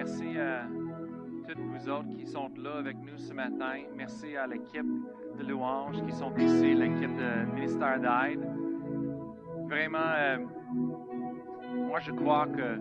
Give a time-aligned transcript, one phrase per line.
[0.00, 0.62] merci à
[1.46, 3.82] toutes vous autres qui sont là avec nous ce matin.
[3.94, 4.86] Merci à l'équipe
[5.38, 8.40] de louanges qui sont ici, l'équipe de ministère d'aide.
[9.68, 10.38] Vraiment, euh,
[11.86, 12.78] moi je crois que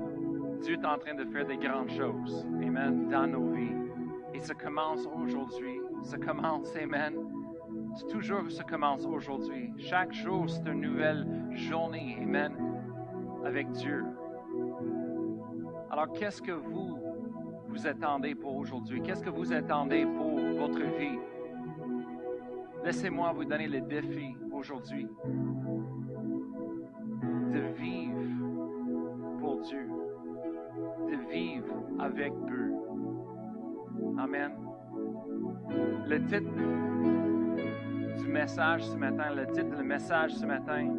[0.61, 3.75] Dieu est en train de faire des grandes choses, Amen, dans nos vies.
[4.33, 5.81] Et ça commence aujourd'hui.
[6.03, 7.15] Ça commence, Amen.
[7.95, 9.73] C'est toujours ça commence aujourd'hui.
[9.77, 12.53] Chaque jour, c'est une nouvelle journée, Amen,
[13.43, 14.05] avec Dieu.
[15.91, 16.98] Alors, qu'est-ce que vous,
[17.79, 19.01] vous attendez pour aujourd'hui?
[19.01, 21.17] Qu'est-ce que vous attendez pour votre vie?
[22.83, 25.07] Laissez-moi vous donner le défi aujourd'hui
[27.53, 29.87] de vivre pour Dieu,
[31.09, 32.73] de vivre avec eux.
[34.17, 34.51] Amen.
[36.05, 36.51] Le titre
[38.21, 40.97] du message ce matin, le titre du message ce matin,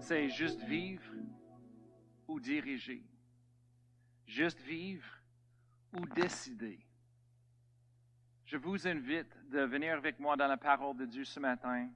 [0.00, 1.04] c'est Juste vivre
[2.26, 3.04] ou diriger.
[4.26, 5.19] Juste vivre
[5.92, 6.78] ou décider.
[8.44, 11.88] Je vous invite de venir avec moi dans la parole de Dieu ce matin.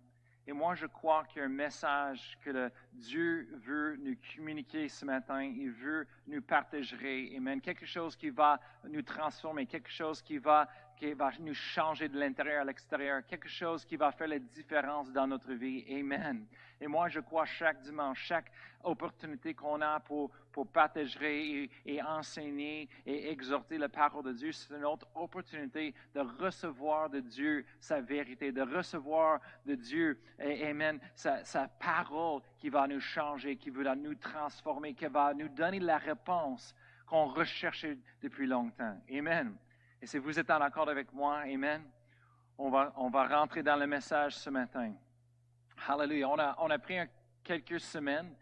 [0.46, 4.88] Et moi, je crois qu'il y a un message que le Dieu veut nous communiquer
[4.88, 5.42] ce matin.
[5.42, 7.34] Il veut nous partager.
[7.36, 7.60] Amen.
[7.62, 12.18] Quelque chose qui va nous transformer, quelque chose qui va, qui va nous changer de
[12.18, 15.84] l'intérieur à l'extérieur, quelque chose qui va faire la différence dans notre vie.
[15.90, 16.46] Amen.
[16.80, 18.50] Et moi, je crois chaque dimanche, chaque
[18.82, 20.30] opportunité qu'on a pour,
[20.72, 27.10] partager et, enseigner et exhorter la parole de Dieu, c'est une autre opportunité de recevoir
[27.10, 33.56] de Dieu sa vérité, de recevoir de Dieu, Amen, sa parole qui va nous changer,
[33.56, 36.74] qui va nous transformer, qui va nous donner la réponse
[37.06, 38.96] qu'on recherchait depuis longtemps.
[39.10, 39.56] Amen.
[40.04, 41.82] Et si vous êtes en accord avec moi, Amen,
[42.58, 44.92] on va, on va rentrer dans le message ce matin.
[45.88, 46.28] Hallelujah.
[46.28, 46.98] On a, on a pris
[47.42, 48.36] quelques semaines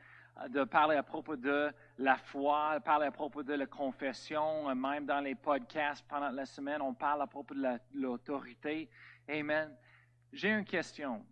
[0.48, 5.06] de parler à propos de la foi, de parler à propos de la confession, même
[5.06, 8.90] dans les podcasts pendant la semaine, on parle à propos de l'autorité.
[9.28, 9.72] Amen.
[10.32, 11.24] J'ai une question.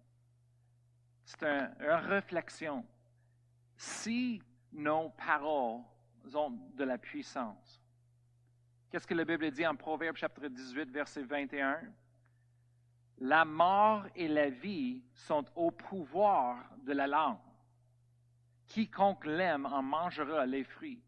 [1.24, 2.86] C'est un, une réflexion.
[3.76, 4.40] Si
[4.70, 5.80] nos paroles
[6.32, 7.79] ont de la puissance,
[8.90, 11.80] qu'est-ce que la Bible dit en Proverbe chapitre 18, verset 21?
[13.18, 17.38] La mort et la vie sont au pouvoir de la langue.
[18.66, 21.02] Quiconque l'aime en mangera les fruits.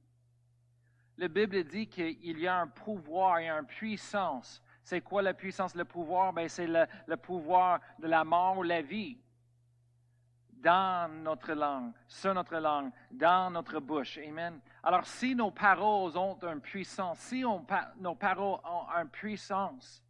[1.16, 4.62] La Bible dit qu'il y a un pouvoir et une puissance.
[4.82, 6.32] C'est quoi la puissance, le pouvoir?
[6.32, 9.18] Ben, c'est le, le, pouvoir de la mort ou la vie
[10.62, 14.18] dans notre langue, sur notre langue, dans notre bouche.
[14.18, 14.60] Amen.
[14.82, 20.02] Alors, si nos paroles ont une puissance, si nos paroles ont une puissance,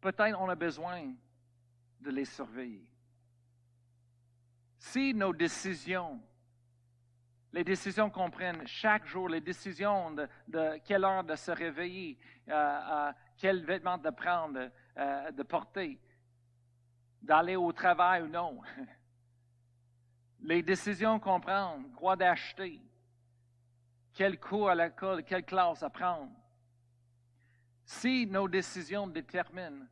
[0.00, 1.14] peut-être on a besoin
[2.00, 2.86] de les surveiller.
[4.76, 6.20] Si nos décisions,
[7.50, 12.18] les décisions qu'on prenne chaque jour, les décisions de, de, quelle heure de se réveiller,
[12.48, 15.98] euh, euh, quel vêtement de prendre, euh, de porter,
[17.24, 18.60] d'aller au travail ou non,
[20.40, 22.80] les décisions qu'on prend, quoi d'acheter,
[24.12, 26.30] quel cours à l'école, quelle classe à prendre,
[27.84, 29.86] si nos décisions déterminent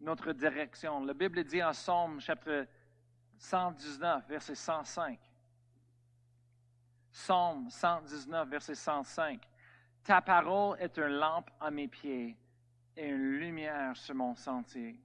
[0.00, 1.04] notre direction.
[1.04, 2.66] La Bible dit en Somme, chapitre
[3.38, 5.18] 119, verset 105.
[7.10, 9.42] Somme 119, verset 105.
[10.04, 12.36] Ta parole est une lampe à mes pieds
[12.96, 15.00] et une lumière sur mon sentier.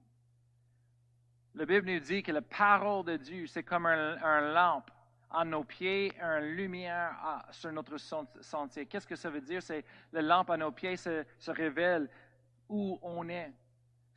[1.54, 4.90] La Bible nous dit que la parole de Dieu, c'est comme un, lampe
[5.30, 8.86] à nos pieds, une lumière sur notre sentier.
[8.86, 9.62] Qu'est-ce que ça veut dire?
[9.62, 12.08] C'est la lampe à nos pieds se, révèle
[12.68, 13.52] où on est.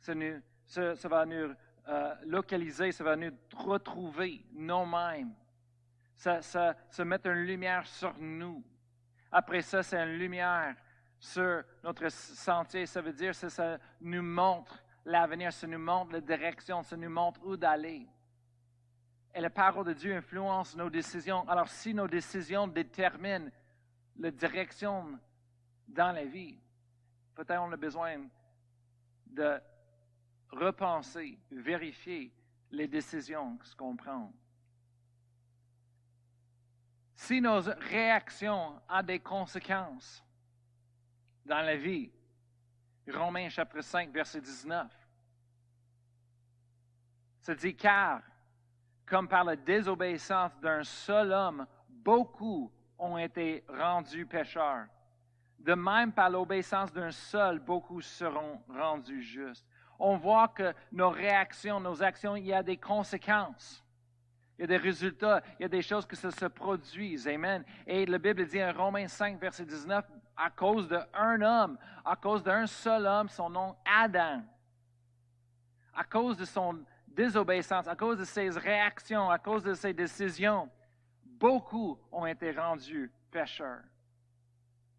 [0.00, 1.54] Ça va nous
[1.88, 5.34] euh, localiser, ça va nous retrouver nous-mêmes.
[6.14, 8.64] Ça, ça, ça met une lumière sur nous.
[9.30, 10.74] Après ça, c'est une lumière
[11.18, 12.86] sur notre sentier.
[12.86, 17.08] Ça veut dire que ça nous montre l'avenir, ça nous montre la direction, ça nous
[17.08, 18.06] montre où d'aller.
[19.34, 21.48] Et la parole de Dieu influence nos décisions.
[21.48, 23.50] Alors, si nos décisions déterminent
[24.18, 25.18] la direction
[25.86, 26.58] dans la vie,
[27.34, 28.26] peut-être on a besoin
[29.26, 29.60] de
[30.50, 32.32] repenser, vérifier
[32.70, 34.32] les décisions qu'on prend.
[37.14, 40.24] Si nos réactions ont des conséquences
[41.44, 42.10] dans la vie,
[43.08, 44.86] Romains chapitre 5, verset 19,
[47.40, 48.22] ça dit car,
[49.06, 54.86] comme par la désobéissance d'un seul homme, beaucoup ont été rendus pécheurs.
[55.58, 59.66] De même, par l'obéissance d'un seul, beaucoup seront rendus justes.
[59.98, 63.84] On voit que nos réactions, nos actions, il y a des conséquences.
[64.58, 67.28] Il y a des résultats, il y a des choses que ça se produisent.
[67.28, 67.64] Amen.
[67.86, 70.04] Et la Bible dit en Romains 5, verset 19,
[70.36, 74.42] à cause d'un homme, à cause d'un seul homme, son nom Adam,
[75.94, 80.70] à cause de son désobéissance, à cause de ses réactions, à cause de ses décisions,
[81.24, 83.82] beaucoup ont été rendus pécheurs.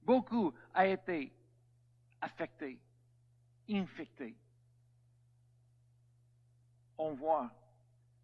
[0.01, 1.31] Beaucoup ont été
[2.21, 2.79] affectés,
[3.69, 4.35] infectés.
[6.97, 7.51] On voit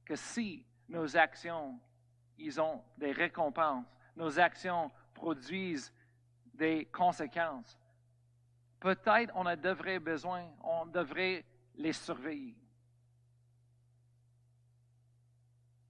[0.06, 1.80] que si nos actions,
[2.38, 5.94] ils ont des récompenses, nos actions produisent
[6.54, 7.78] des conséquences,
[8.80, 11.46] peut-être on a devrait besoin, on devrait
[11.76, 12.56] les surveiller.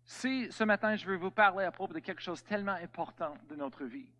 [0.05, 3.55] Si ce matin je veux vous parler à propos de quelque chose tellement important de
[3.55, 4.11] notre vie,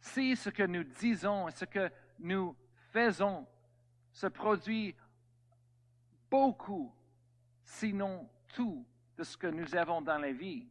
[0.00, 2.56] si ce que nous disons et ce que nous
[2.92, 3.46] faisons
[4.12, 4.94] se produit
[6.30, 6.94] beaucoup,
[7.62, 8.86] sinon tout,
[9.16, 10.66] de ce que nous avons dans la vie,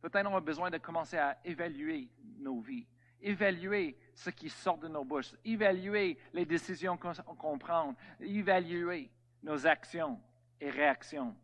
[0.00, 2.86] peut-être on a besoin de commencer à évaluer nos vies,
[3.24, 9.10] évaluer ce qui sort de nos bouches, évaluer les décisions qu'on prend, évaluer
[9.42, 10.20] nos actions
[10.60, 11.34] et réactions.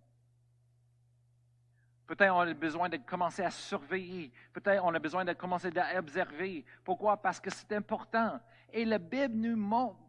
[2.07, 4.33] Peut-être on a besoin de commencer à surveiller.
[4.53, 6.65] Peut-être on a besoin de commencer à observer.
[6.85, 7.17] Pourquoi?
[7.17, 8.41] Parce que c'est important.
[8.73, 10.01] Et la Bible nous montre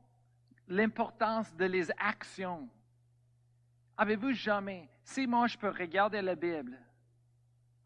[0.68, 2.68] l'importance de les actions.
[3.98, 6.78] Avez-vous jamais, si moi je peux regarder la Bible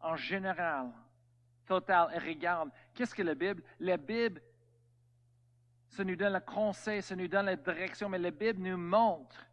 [0.00, 0.90] en général,
[1.66, 3.62] total, regarde, qu'est-ce que la Bible?
[3.80, 4.40] La Bible,
[5.88, 9.46] ça nous donne le conseil, ça nous donne la direction, mais la Bible nous montre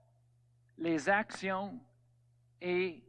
[0.78, 1.80] les actions
[2.62, 3.04] et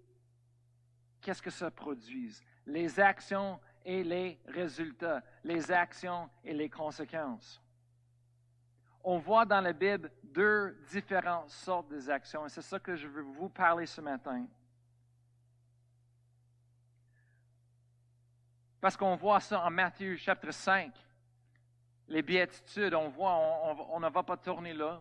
[1.21, 2.37] qu'est-ce que ça produit?
[2.67, 7.61] Les actions et les résultats, les actions et les conséquences.
[9.03, 13.23] On voit dans la Bible deux différentes sortes d'actions et c'est ça que je veux
[13.23, 14.47] vous parler ce matin.
[18.85, 20.93] Parce qu'on voit ça en Matthieu chapitre 5.
[22.09, 23.33] Les béatitudes, on voit,
[23.91, 25.01] on ne va pas tourner là.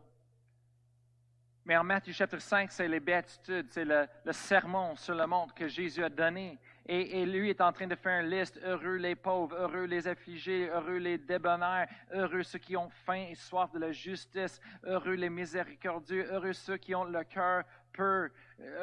[1.66, 5.68] Mais en Matthieu chapitre 5, c'est les béatitudes, c'est le, sermon sur le monde que
[5.68, 6.58] Jésus a donné.
[6.86, 8.58] Et, lui est en train de faire une liste.
[8.64, 13.36] Heureux les pauvres, heureux les affligés, heureux les débonnaires, heureux ceux qui ont faim et
[13.36, 18.30] soif de la justice, heureux les miséricordieux, heureux ceux qui ont le cœur pur,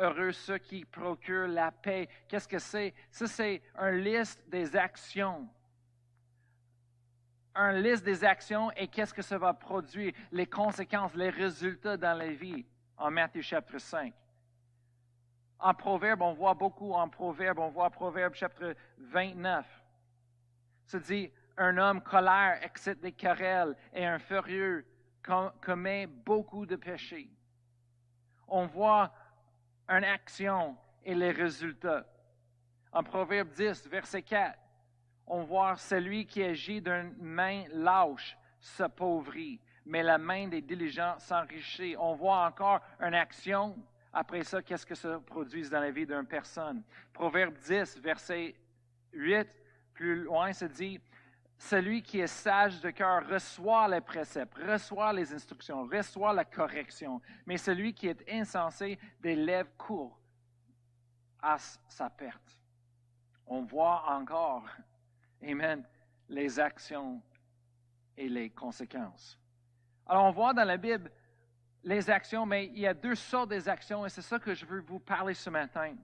[0.00, 2.08] heureux ceux qui procurent la paix.
[2.28, 2.94] Qu'est-ce que c'est?
[3.10, 5.48] Ça, c'est une liste des actions
[7.54, 12.16] un liste des actions et qu'est-ce que ça va produire, les conséquences, les résultats dans
[12.16, 12.64] la vie
[12.96, 14.12] en Matthieu chapitre 5.
[15.58, 19.66] En Proverbe, on voit beaucoup en Proverbe, on voit Proverbe chapitre 29.
[20.86, 24.86] Ça dit, un homme colère excite des querelles et un furieux
[25.60, 27.28] commet beaucoup de péchés.
[28.50, 29.12] On voit
[29.88, 32.04] une action et les résultats.
[32.92, 34.58] En Proverbe 10, verset 4,
[35.26, 41.94] on voit celui qui agit d'une main lâche s'appauvrit, mais la main des diligents s'enrichit.
[41.96, 43.76] On voit encore une action.
[44.12, 46.82] Après ça, qu'est-ce que ça produit dans la vie d'une personne?
[47.12, 48.56] Proverbe 10, verset
[49.12, 49.48] 8,
[49.94, 51.00] plus loin, se dit,
[51.60, 57.20] celui qui est sage de cœur reçoit les préceptes, reçoit les instructions, reçoit la correction,
[57.44, 60.18] mais celui qui est insensé des lèvres courts
[61.42, 62.58] à sa perte.
[63.46, 64.64] On voit encore
[65.46, 65.84] Amen.
[66.28, 67.20] Les actions
[68.16, 69.38] et les conséquences.
[70.06, 71.10] Alors, on voit dans la Bible
[71.82, 74.80] les actions, mais il y a deux sortes d'actions et c'est ça que je veux
[74.80, 75.94] vous parler ce matin.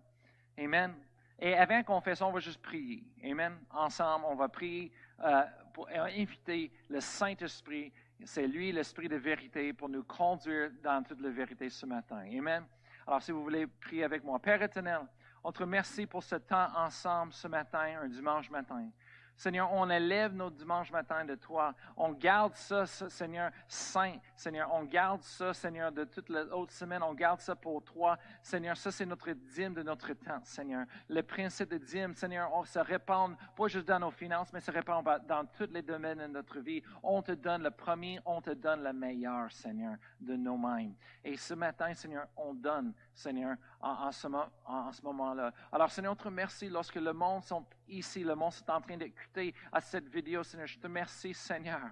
[0.59, 0.95] Amen.
[1.39, 3.05] Et avant qu'on fasse ça, on va juste prier.
[3.25, 3.59] Amen.
[3.71, 4.91] Ensemble, on va prier
[5.25, 5.43] euh,
[5.73, 7.93] pour inviter le Saint-Esprit.
[8.25, 12.25] C'est lui l'Esprit de vérité pour nous conduire dans toute la vérité ce matin.
[12.39, 12.65] Amen.
[13.07, 15.01] Alors, si vous voulez prier avec moi, Père éternel,
[15.45, 18.89] on te remercie pour ce temps ensemble ce matin, un dimanche matin.
[19.37, 21.75] Seigneur, on élève nos dimanches matin de toi.
[21.97, 24.17] On garde ça, Seigneur, saint.
[24.35, 27.03] Seigneur, on garde ça, Seigneur, de toute l'autre semaine.
[27.03, 28.19] On garde ça pour toi.
[28.43, 30.87] Seigneur, ça, c'est notre dîme de notre temps, Seigneur.
[31.09, 34.71] Le principe de dîme, Seigneur, on se répand, pas juste dans nos finances, mais se
[34.71, 36.83] répand dans tous les domaines de notre vie.
[37.03, 40.95] On te donne le premier, on te donne le meilleur, Seigneur, de nous-mêmes.
[41.23, 44.27] Et ce matin, Seigneur, on donne, Seigneur, en, ce,
[44.67, 45.53] en ce moment-là.
[45.73, 48.97] Alors, Seigneur, on te remercie lorsque le monde sont ici, le monde est en train
[48.97, 50.67] d'écouter à cette vidéo, Seigneur.
[50.67, 51.91] Je te remercie, Seigneur.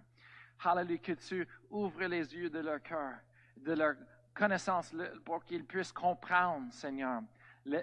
[0.64, 3.14] Hallelujah, que tu ouvres les yeux de leur cœur,
[3.56, 3.94] de leur
[4.32, 7.22] connaissance, pour qu'ils puissent comprendre, Seigneur,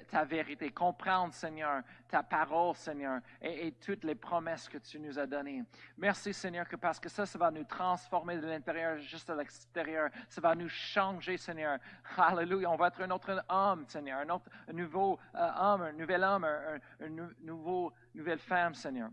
[0.09, 5.25] ta vérité, comprendre, Seigneur, ta parole, Seigneur, et, toutes les promesses que tu nous as
[5.25, 5.63] données.
[5.97, 10.09] Merci, Seigneur, que parce que ça, ça va nous transformer de l'intérieur jusqu'à l'extérieur.
[10.29, 11.79] Ça va nous changer, Seigneur.
[12.15, 12.69] Alléluia.
[12.69, 16.43] On va être un autre homme, Seigneur, un, autre, nouveau euh, homme, un nouvel homme,
[16.43, 17.09] un,
[17.41, 19.09] nouveau, nouvelle femme, Seigneur.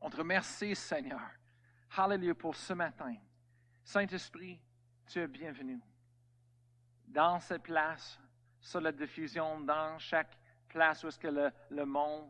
[0.00, 1.20] On te remercie, Seigneur.
[1.96, 3.14] Alléluia pour ce matin.
[3.82, 4.60] Saint-Esprit,
[5.06, 5.80] tu es bienvenu.
[7.06, 8.20] Dans cette place,
[8.68, 12.28] sur la diffusion, dans chaque place où est-ce que le, monde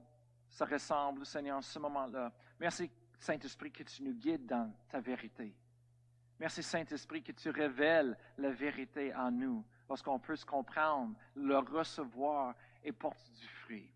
[0.49, 2.33] se ressemble, Seigneur, en ce moment-là.
[2.61, 5.53] Merci, Saint-Esprit, que tu nous guides dans ta vérité.
[6.39, 12.55] Merci, Saint-Esprit, que tu révèles la vérité en nous, lorsqu'on peut se comprendre, le recevoir
[12.85, 13.91] et porter du fruit.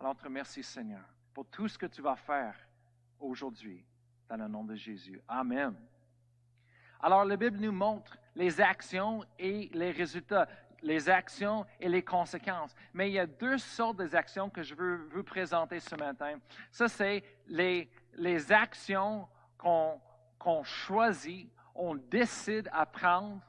[0.00, 2.56] Alors, te remercie, Seigneur, pour tout ce que tu vas faire
[3.20, 3.86] aujourd'hui,
[4.28, 5.22] dans le nom de Jésus.
[5.28, 5.76] Amen.
[7.00, 10.48] Alors, la Bible nous montre les actions et les résultats,
[10.84, 12.74] les actions et les conséquences.
[12.92, 16.38] Mais il y a deux sortes d'actions que je veux vous présenter ce matin.
[16.70, 19.26] Ça, c'est les, les actions
[19.56, 23.42] qu'on choisit, on décide à prendre,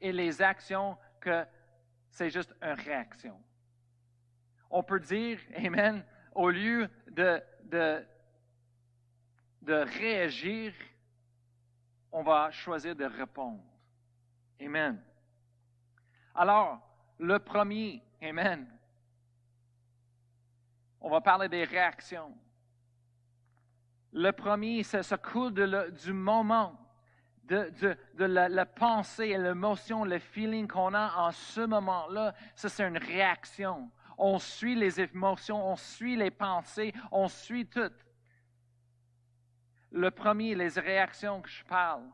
[0.00, 1.44] et les actions que
[2.08, 3.38] c'est juste une réaction.
[4.70, 8.06] On peut dire, Amen, au lieu de, de,
[9.62, 10.72] de réagir,
[12.12, 13.62] on va choisir de répondre.
[14.60, 15.02] Amen.
[16.34, 16.80] Alors,
[17.18, 18.66] le premier, Amen.
[21.00, 22.36] On va parler des réactions.
[24.12, 26.78] Le premier, ça, ça coule du moment,
[27.44, 32.34] de, la, pensée et l'émotion, le feeling qu'on a en ce moment-là.
[32.54, 33.90] Ça, c'est une réaction.
[34.18, 37.90] On suit les émotions, on suit les pensées, on suit tout.
[39.92, 42.04] Le premier, les réactions que je parle,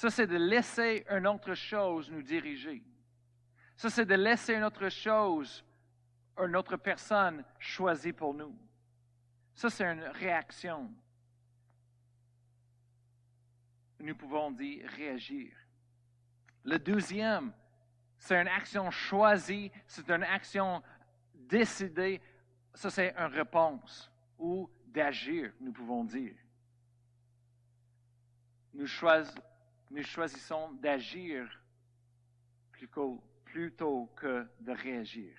[0.00, 2.82] ça, c'est de laisser une autre chose nous diriger.
[3.76, 5.62] Ça, c'est de laisser une autre chose,
[6.38, 8.58] une autre personne choisie pour nous.
[9.54, 10.90] Ça, c'est une réaction.
[13.98, 15.54] Nous pouvons dire réagir.
[16.64, 17.52] Le deuxième,
[18.16, 20.82] c'est une action choisie, c'est une action
[21.34, 22.22] décidée.
[22.72, 26.36] Ça, c'est une réponse ou d'agir, nous pouvons dire.
[28.72, 28.86] Nous,
[30.02, 31.48] choisissons d'agir
[33.44, 35.32] plutôt que de réagir.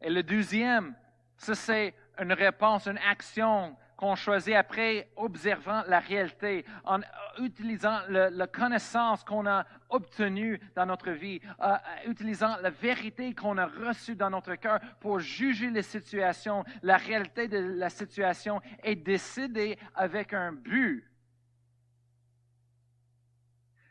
[0.00, 0.94] Et le deuxième,
[1.36, 7.00] c'est une réponse, une action qu'on choisit après observant la réalité, en
[7.38, 13.66] utilisant la connaissance qu'on a obtenue dans notre vie, euh, utilisant la vérité qu'on a
[13.66, 19.78] reçue dans notre cœur pour juger les situations, la réalité de la situation et décider
[19.94, 21.09] avec un but.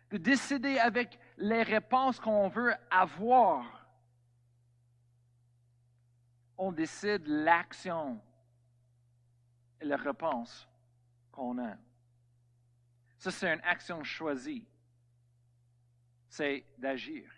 [0.10, 3.88] De décider avec les réponses qu'on veut avoir.
[6.58, 8.20] On décide l'action
[9.80, 10.68] et la réponse
[11.32, 11.76] qu'on a.
[13.18, 14.68] Ça, c'est une action choisie.
[16.28, 17.30] C'est d'agir.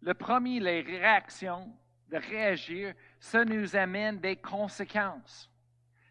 [0.00, 1.74] Le premier, les réactions,
[2.08, 5.50] de réagir, ça nous amène des conséquences.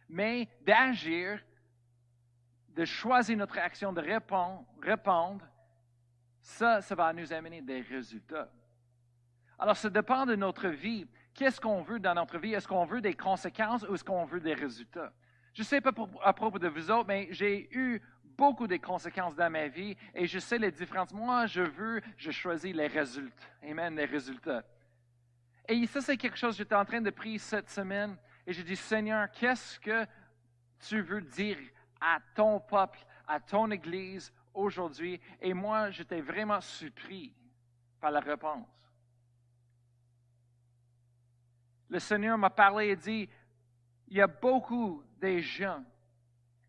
[0.09, 1.41] Mais d'agir,
[2.75, 4.01] de choisir notre action, de
[4.81, 5.45] répondre,
[6.41, 8.49] ça, ça va nous amener des résultats.
[9.57, 11.07] Alors, ça dépend de notre vie.
[11.33, 12.53] Qu'est-ce qu'on veut dans notre vie?
[12.53, 15.13] Est-ce qu'on veut des conséquences ou est-ce qu'on veut des résultats?
[15.53, 15.91] Je ne sais pas
[16.23, 20.25] à propos de vous autres, mais j'ai eu beaucoup de conséquences dans ma vie et
[20.25, 21.13] je sais les différences.
[21.13, 23.45] Moi, je veux, je choisis les résultats.
[23.63, 24.63] Amen, les résultats.
[25.69, 28.63] Et ça, c'est quelque chose que j'étais en train de prier cette semaine et j'ai
[28.63, 30.05] dit, Seigneur, qu'est-ce que
[30.79, 31.57] tu veux dire
[32.03, 35.19] à ton peuple, à ton Église aujourd'hui?
[35.41, 37.33] Et moi, j'étais vraiment surpris
[37.99, 38.67] par la réponse.
[41.93, 43.29] le Seigneur m'a parlé et dit,
[44.07, 45.83] il y a beaucoup de gens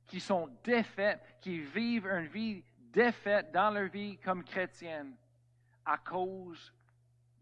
[0.06, 2.62] qui sont défaits, qui vivent une vie
[2.92, 5.16] défaite dans leur vie comme chrétienne
[5.82, 6.74] à cause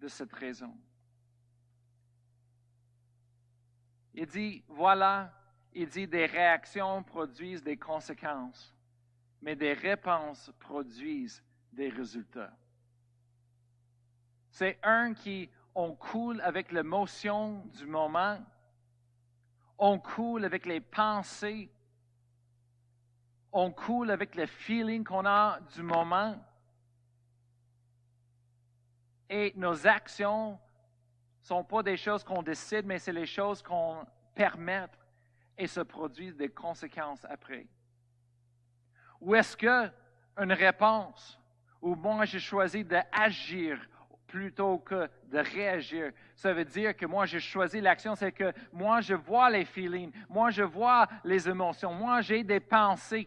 [0.01, 0.73] de cette raison.
[4.15, 5.33] Il dit, voilà,
[5.75, 8.75] il dit, des réactions produisent des conséquences,
[9.41, 12.53] mais des réponses produisent des résultats.
[14.51, 18.39] C'est un qui on coule avec l'émotion du moment,
[19.79, 21.71] on coule avec les pensées,
[23.53, 26.37] on coule avec le feeling qu'on a du moment.
[29.31, 34.07] Et nos actions ne sont pas des choses qu'on décide, mais c'est les choses qu'on
[34.35, 34.87] permet
[35.63, 37.69] et se produisent des conséquences après.
[39.21, 41.39] Ou est-ce qu'une réponse
[41.81, 43.79] Ou moi, j'ai choisi d'agir
[44.27, 46.11] plutôt que de réagir.
[46.35, 50.11] Ça veut dire que moi, j'ai choisi l'action, c'est que moi, je vois les feelings,
[50.29, 53.27] moi, je vois les émotions, moi, j'ai des pensées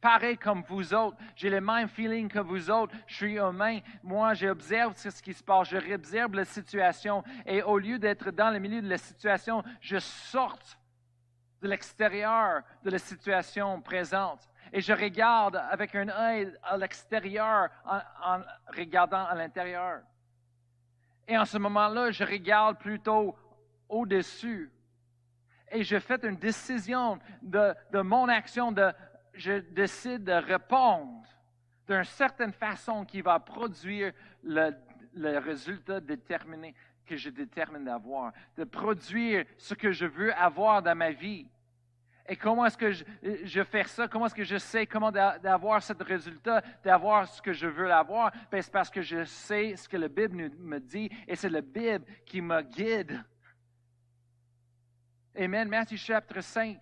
[0.00, 4.32] pareilles comme vous autres, j'ai les mêmes feelings que vous autres, je suis humain, moi,
[4.32, 8.60] j'observe ce qui se passe, je observe la situation, et au lieu d'être dans le
[8.60, 10.79] milieu de la situation, je sorte
[11.60, 14.48] de l'extérieur de la situation présente.
[14.72, 18.40] Et je regarde avec un œil à l'extérieur en
[18.76, 20.00] regardant à l'intérieur.
[21.26, 23.36] Et en ce moment-là, je regarde plutôt
[23.88, 24.70] au-dessus.
[25.70, 28.92] Et je fais une décision de, mon action, de,
[29.34, 31.24] je décide de répondre
[31.86, 34.12] d'une certaine façon qui va produire
[34.42, 34.70] le,
[35.14, 36.74] le résultat déterminé
[37.10, 41.48] que je détermine d'avoir, de produire ce que je veux avoir dans ma vie.
[42.28, 44.06] Et comment est-ce que je, fais ça?
[44.06, 48.30] Comment est-ce que je sais comment d'avoir ce résultat, d'avoir ce que je veux avoir?
[48.48, 51.62] Ben, c'est parce que je sais ce que la Bible me dit et c'est la
[51.62, 53.20] Bible qui me guide.
[55.36, 55.68] Amen.
[55.68, 56.78] Matthieu chapitre 5.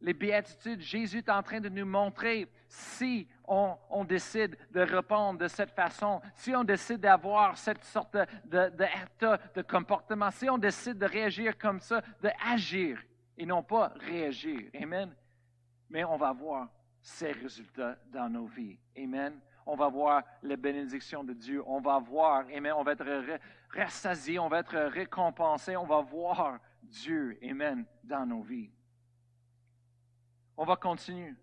[0.00, 5.48] Les béatitudes, Jésus est en train de nous montrer si on, décide de répondre de
[5.48, 10.98] cette façon, si on décide d'avoir cette sorte d'état de, de comportement, si on décide
[10.98, 13.02] de réagir comme ça, d'agir
[13.38, 14.70] et non pas réagir.
[14.80, 15.14] Amen.
[15.88, 16.68] Mais on va voir
[17.00, 18.78] ces résultats dans nos vies.
[18.98, 19.40] Amen.
[19.64, 21.62] On va voir les bénédictions de Dieu.
[21.66, 22.72] On va voir, Amen.
[22.76, 23.38] On va être
[23.70, 25.76] rassasié, on va être récompensé.
[25.76, 28.70] On va voir Dieu, Amen, dans nos vies.
[30.56, 31.34] On va continuer.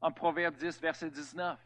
[0.00, 1.58] En Proverbe 10, verset 19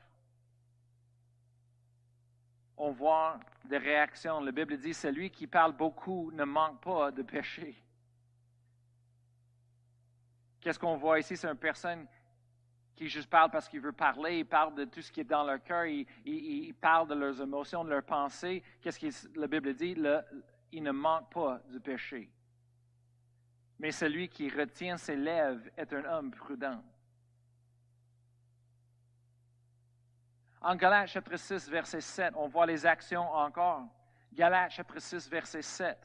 [2.82, 4.40] on voit des réactions.
[4.40, 7.76] La Bible dit, celui qui parle beaucoup ne manque pas de péché.
[10.60, 11.36] Qu'est-ce qu'on voit ici?
[11.36, 12.06] C'est une personne
[12.96, 15.44] qui juste parle parce qu'il veut parler, il parle de tout ce qui est dans
[15.44, 18.62] leur cœur, il, parle de leurs émotions, de leurs pensées.
[18.80, 19.96] Qu'est-ce que la Bible dit?
[20.72, 22.30] il ne manque pas du péché.
[23.82, 26.80] Mais celui qui retient ses lèvres est un homme prudent.
[30.60, 33.88] En Galates chapitre 6, verset 7, on voit les actions encore.
[34.32, 35.98] Galates chapitre 6, verset 7.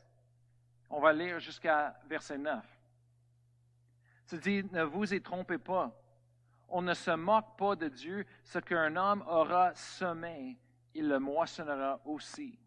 [0.90, 2.66] On va lire jusqu'à verset 9.
[4.26, 5.96] Ça dit, ne vous y trompez pas.
[6.70, 8.26] On ne se moque pas de Dieu.
[8.44, 10.58] Ce qu'un homme aura semé,
[10.96, 12.58] il le moissonnera aussi.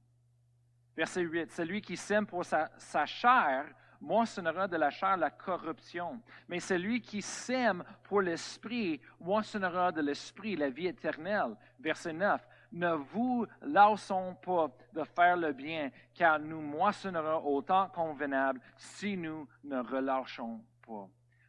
[0.96, 1.50] Verset 8.
[1.50, 3.66] Celui qui sème pour sa chair
[4.00, 6.20] moissonnera de la chair la corruption.
[6.48, 11.56] Mais celui qui sème pour l'esprit moissonnera de l'esprit la vie éternelle.
[11.78, 12.46] Verset 9.
[12.72, 19.16] Ne vous lassons pas de faire le bien, car nous moissonnerons au temps convenable si
[19.16, 21.08] nous ne relâchons pas.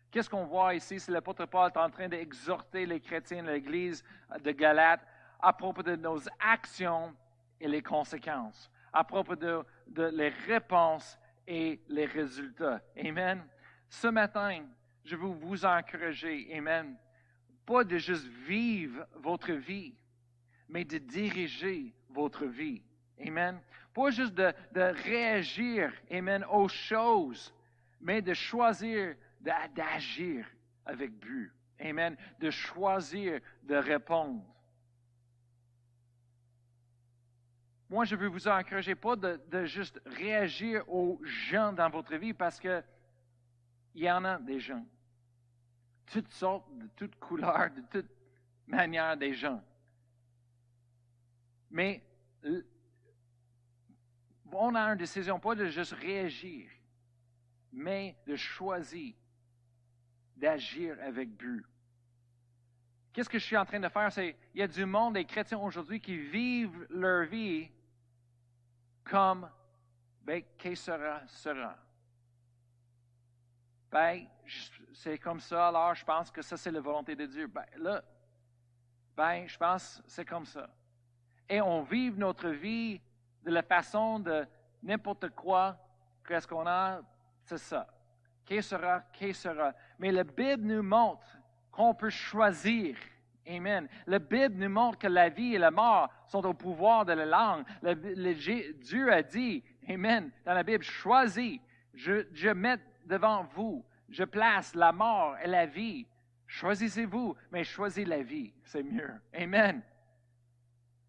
[0.09, 0.99] Qu'est-ce qu'on voit ici?
[0.99, 4.03] C'est l'apôtre Paul est en train d'exhorter les chrétiens de l'Église
[4.43, 5.01] de Galate
[5.39, 7.15] à propos de nos actions
[7.59, 11.17] et les conséquences, à propos de, de les réponses
[11.51, 12.81] et les résultats.
[12.97, 13.43] Amen.
[13.89, 14.63] Ce matin,
[15.03, 16.95] je veux vous encourager, Amen,
[17.65, 19.93] pas de juste vivre votre vie,
[20.69, 22.81] mais de diriger votre vie.
[23.19, 23.59] Amen.
[23.93, 27.53] Pas juste de, de réagir, Amen, aux choses,
[27.99, 30.47] mais de choisir d'agir
[30.85, 31.51] avec but.
[31.81, 32.15] Amen.
[32.39, 34.45] De choisir de répondre.
[37.91, 42.57] Moi, je veux vous encourager pas de, juste réagir aux gens dans votre vie parce
[42.57, 42.81] que
[43.93, 44.85] il y en a des gens.
[46.05, 48.09] Toutes sortes, de toutes couleurs, de toutes
[48.65, 49.61] manières des gens.
[51.69, 52.01] Mais
[54.53, 56.69] on a une décision pas de juste réagir,
[57.73, 59.13] mais de choisir
[60.37, 61.65] d'agir avec but.
[63.11, 64.09] Qu'est-ce que je suis en train de faire?
[64.13, 67.69] C'est, il y a du monde, des chrétiens aujourd'hui qui vivent leur vie
[69.03, 69.49] comme,
[70.23, 71.75] ben, qu'est-ce sera, sera.
[73.91, 74.25] Ben,
[74.93, 77.47] c'est comme ça, alors je pense que ça, c'est la volonté de Dieu.
[77.47, 78.03] Ben, là,
[79.15, 80.69] ben, je pense c'est comme ça.
[81.49, 83.01] Et on vit notre vie
[83.43, 84.47] de la façon de
[84.83, 85.77] n'importe quoi,
[86.25, 87.01] qu'est-ce qu'on a,
[87.43, 87.87] c'est ça.
[88.45, 89.73] Qu'est-ce sera, qu'est-ce sera.
[89.99, 91.37] Mais la Bible nous montre
[91.71, 92.97] qu'on peut choisir
[93.47, 93.87] Amen.
[94.05, 97.25] La Bible nous montre que la vie et la mort sont au pouvoir de la
[97.25, 97.65] langue.
[98.79, 101.59] Dieu a dit, Amen, dans la Bible, choisis.
[101.93, 106.07] Je, je mets devant vous, je place la mort et la vie.
[106.47, 109.13] Choisissez-vous, mais choisis la vie, c'est mieux.
[109.33, 109.81] Amen.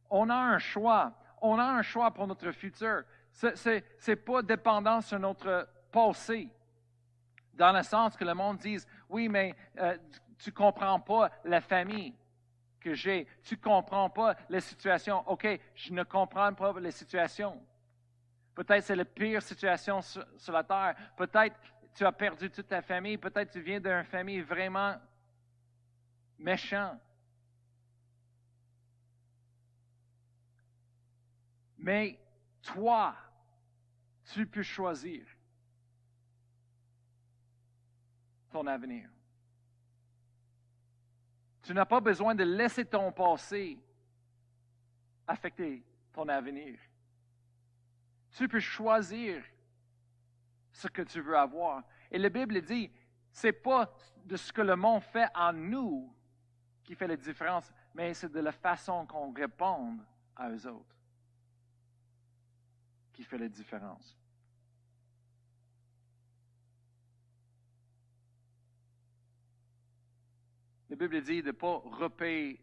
[0.09, 1.13] On a un choix.
[1.41, 3.03] On a un choix pour notre futur.
[3.33, 6.49] Ce n'est pas dépendant sur notre passé.
[7.55, 9.97] Dans le sens que le monde dise, oui, mais euh,
[10.39, 12.15] tu ne comprends pas la famille.
[12.83, 13.27] Que j'ai.
[13.43, 15.27] Tu ne comprends pas les situations.
[15.29, 17.63] OK, je ne comprends pas les situations.
[18.55, 20.95] Peut-être c'est la pire situation sur, sur la terre.
[21.17, 21.57] Peut-être
[21.95, 23.17] tu as perdu toute ta famille.
[23.17, 24.97] Peut-être tu viens d'une famille vraiment
[26.39, 27.01] méchante.
[31.79, 32.19] Mais
[32.63, 33.17] toi,
[34.33, 35.27] tu peux choisir
[38.51, 39.09] ton avenir.
[41.63, 43.79] Tu n'as pas besoin de laisser ton passé
[45.27, 46.79] affecter ton avenir.
[48.33, 49.43] Tu peux choisir
[50.73, 51.83] ce que tu veux avoir.
[52.11, 52.91] Et la Bible dit,
[53.31, 53.95] c'est pas
[54.25, 56.15] de ce que le monde fait en nous
[56.85, 59.99] qui fait la différence, mais c'est de la façon qu'on répond
[60.37, 60.97] à eux autres
[63.13, 64.17] qui fait la différence.
[70.93, 72.61] La Bible dit de ne pas repayer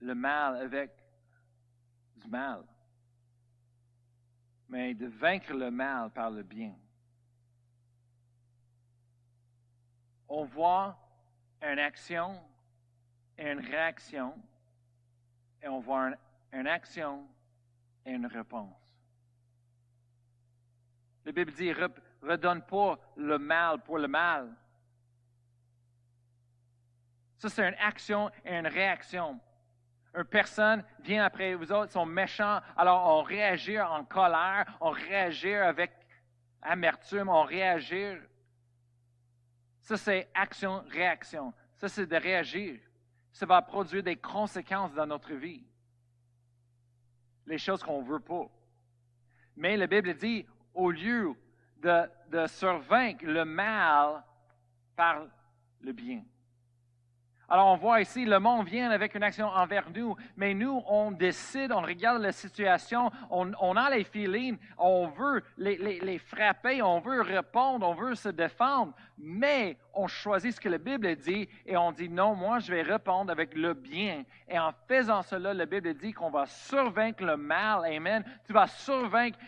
[0.00, 0.90] le mal avec
[2.16, 2.62] du mal,
[4.68, 6.74] mais de vaincre le mal par le bien.
[10.28, 10.98] On voit
[11.62, 12.38] une action
[13.38, 14.34] et une réaction,
[15.62, 16.10] et on voit
[16.52, 17.26] une, action
[18.04, 19.00] et une réponse.
[21.24, 21.72] La Bible dit,
[22.20, 24.54] redonne pas le mal pour le mal.
[27.38, 29.38] Ça, c'est une action et une réaction.
[30.14, 35.54] Une personne vient après vous autres, sont méchants, alors on réagit en colère, on réagit
[35.54, 35.92] avec
[36.62, 38.16] amertume, on réagit.
[39.80, 41.52] Ça, c'est action-réaction.
[41.76, 42.80] Ça, c'est de réagir.
[43.32, 45.62] Ça va produire des conséquences dans notre vie.
[47.46, 48.48] Les choses qu'on ne veut pas.
[49.56, 51.34] Mais la Bible dit, au lieu
[51.76, 54.24] de, de survaincre le mal
[54.96, 55.26] par
[55.80, 56.24] le bien.
[57.48, 61.12] Alors on voit ici, le monde vient avec une action envers nous, mais nous, on
[61.12, 66.98] décide, on regarde la situation, on, a les feelings, on veut les, les, frapper, on
[66.98, 71.76] veut répondre, on veut se défendre, mais on choisit ce que la Bible dit et
[71.76, 74.24] on dit non, moi je vais répondre avec le bien.
[74.48, 77.84] Et en faisant cela, la Bible dit qu'on va survaincre le mal.
[77.84, 78.24] Amen.
[78.44, 79.38] Tu vas survaincre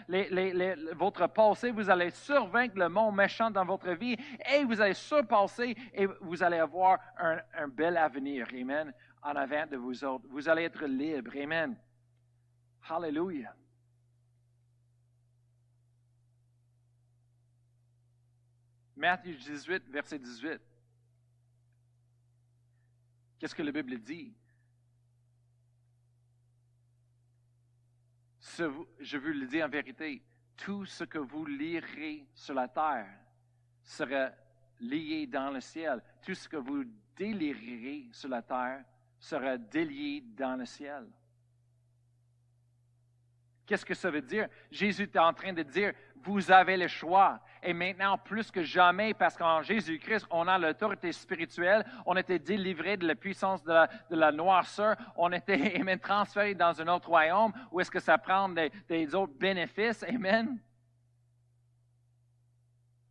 [0.96, 4.16] votre passé, vous allez survaincre le monde méchant dans votre vie
[4.54, 8.46] et vous allez surpasser et vous allez avoir un, un bel avenir.
[8.52, 8.92] Amen.
[9.22, 10.26] En avant de vous autres.
[10.28, 11.32] Vous allez être libre.
[11.36, 11.76] Amen.
[12.88, 13.54] Hallelujah.
[18.96, 20.60] Matthieu 18, verset 18.
[23.38, 24.34] Qu'est-ce que la Bible dit?
[28.98, 30.20] je veux le dire en vérité,
[30.56, 33.08] tout ce que vous lirez sur la terre
[33.84, 34.30] sera
[34.80, 36.02] lié dans le ciel.
[36.22, 36.84] Tout ce que vous
[37.18, 38.84] délirerez sur la terre
[39.18, 41.06] sera délié dans le ciel.
[43.66, 44.48] Qu'est-ce que ça veut dire?
[44.70, 47.40] Jésus est en train de dire, vous avez le choix.
[47.62, 52.96] Et maintenant, plus que jamais, parce qu'en Jésus-Christ, on a l'autorité spirituelle, on était délivré
[52.96, 53.74] de la puissance de
[54.10, 58.48] la, noirceur, on était même transféré dans un autre royaume, où est-ce que ça prend
[58.48, 60.02] des, des autres bénéfices?
[60.04, 60.58] Amen.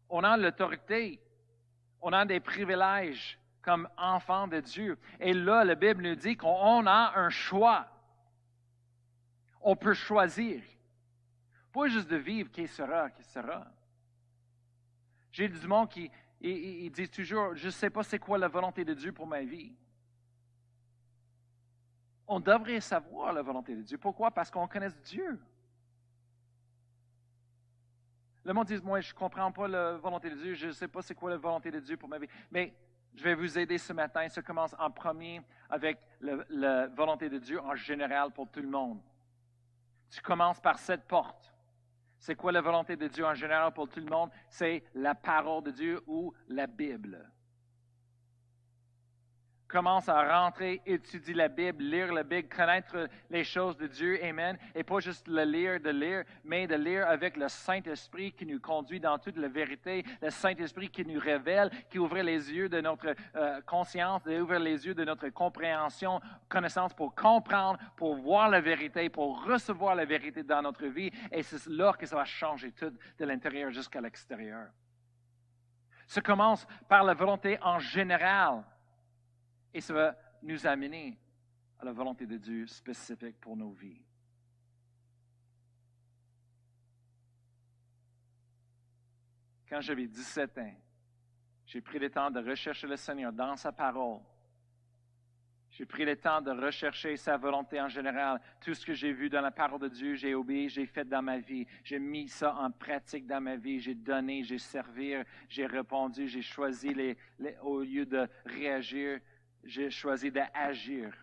[0.10, 1.20] On a l'autorité,
[2.02, 3.38] on a des privilèges
[3.68, 4.98] comme enfants de Dieu.
[5.20, 7.86] Et là, la Bible nous dit qu'on a un choix.
[9.60, 10.64] On peut choisir.
[11.74, 13.68] Pas juste de vivre qui sera, qui sera.
[15.34, 18.86] J'ai du monde qui il, dit toujours, je ne sais pas c'est quoi la volonté
[18.86, 19.76] de Dieu pour ma vie.
[22.26, 23.98] On devrait savoir la volonté de Dieu.
[23.98, 24.32] Pourquoi?
[24.32, 25.38] Parce qu'on connaît Dieu.
[28.46, 30.88] Le monde dit, moi, je ne comprends pas la volonté de Dieu, je ne sais
[30.88, 32.30] pas c'est quoi la volonté de Dieu pour ma vie.
[32.50, 32.74] Mais
[33.18, 34.30] je vais vous aider ce matin.
[34.30, 39.02] Ça commence en premier avec la volonté de Dieu en général pour tout le monde.
[40.10, 41.52] Tu commences par cette porte.
[42.20, 44.30] C'est quoi la volonté de Dieu en général pour tout le monde?
[44.50, 47.30] C'est la parole de Dieu ou la Bible
[49.68, 54.58] commence à rentrer, étudier la Bible, lire la Bible, connaître les choses de Dieu, Amen,
[54.74, 58.60] et pas juste le lire, de lire, mais de lire avec le Saint-Esprit qui nous
[58.60, 62.82] conduit dans toute la vérité, le Saint-Esprit qui nous révèle, qui ouvre les yeux de
[62.82, 68.50] notre euh, conscience, qui ouvre les yeux de notre compréhension, connaissance pour comprendre, pour voir
[68.50, 72.26] la vérité, pour recevoir la vérité dans notre vie, et c'est là que ça va
[72.26, 74.68] changer tout de l'intérieur jusqu'à l'extérieur.
[76.08, 78.64] Ça commence par la volonté en général
[79.78, 81.20] et ça va nous amener
[81.78, 84.04] à la volonté de Dieu spécifique pour nos vies.
[89.70, 90.74] Quand j'avais 17 ans,
[91.68, 94.20] j'ai pris le temps de rechercher le Seigneur dans sa parole.
[95.70, 98.42] J'ai pris le temps de rechercher sa volonté en général.
[98.62, 101.22] Tout ce que j'ai vu dans la parole de Dieu, j'ai obéi, j'ai fait dans
[101.22, 101.68] ma vie.
[101.84, 103.80] J'ai mis ça en pratique dans ma vie.
[103.80, 105.14] J'ai donné, j'ai servi,
[105.48, 107.16] j'ai répondu, j'ai choisi les,
[107.62, 109.20] au lieu de réagir,
[109.64, 111.14] j'ai choisi d'agir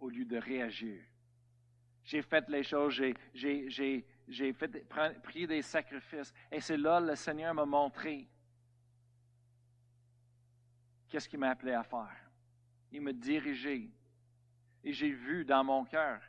[0.00, 1.02] au lieu de réagir.
[2.04, 3.00] J'ai fait les choses,
[3.32, 4.88] j'ai fait,
[5.22, 6.34] pris des sacrifices.
[6.50, 8.28] Et c'est là le Seigneur m'a montré
[11.08, 12.22] qu'est-ce qu'il m'a appelé à faire
[12.92, 13.90] il me dirigeait.
[14.84, 16.20] Et j'ai vu dans mon cœur,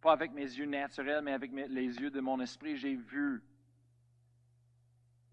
[0.00, 3.42] pas avec mes yeux naturels, mais avec les yeux de mon esprit, j'ai vu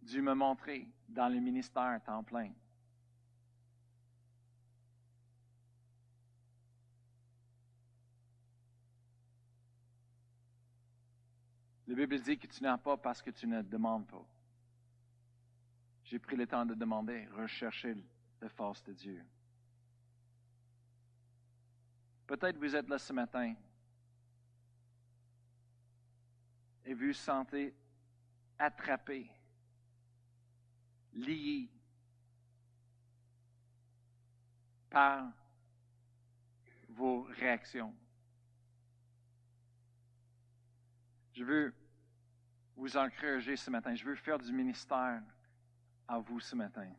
[0.02, 2.52] Dieu me montrer dans le ministère temps plein.
[11.94, 14.26] La Bible dit que tu n'as pas parce que tu ne demandes pas.
[16.06, 17.96] J'ai pris le temps de demander, rechercher
[18.42, 19.24] de force de Dieu.
[22.26, 23.54] Peut-être vous êtes là ce matin
[26.84, 27.76] et vous sentez
[28.58, 29.30] attrapé,
[31.14, 31.70] lié
[34.90, 35.32] par
[36.90, 37.94] vos réactions.
[41.34, 41.83] Je veux
[42.76, 43.94] vous encourager ce matin.
[43.94, 45.22] Je veux faire du ministère
[46.08, 46.90] à vous ce matin.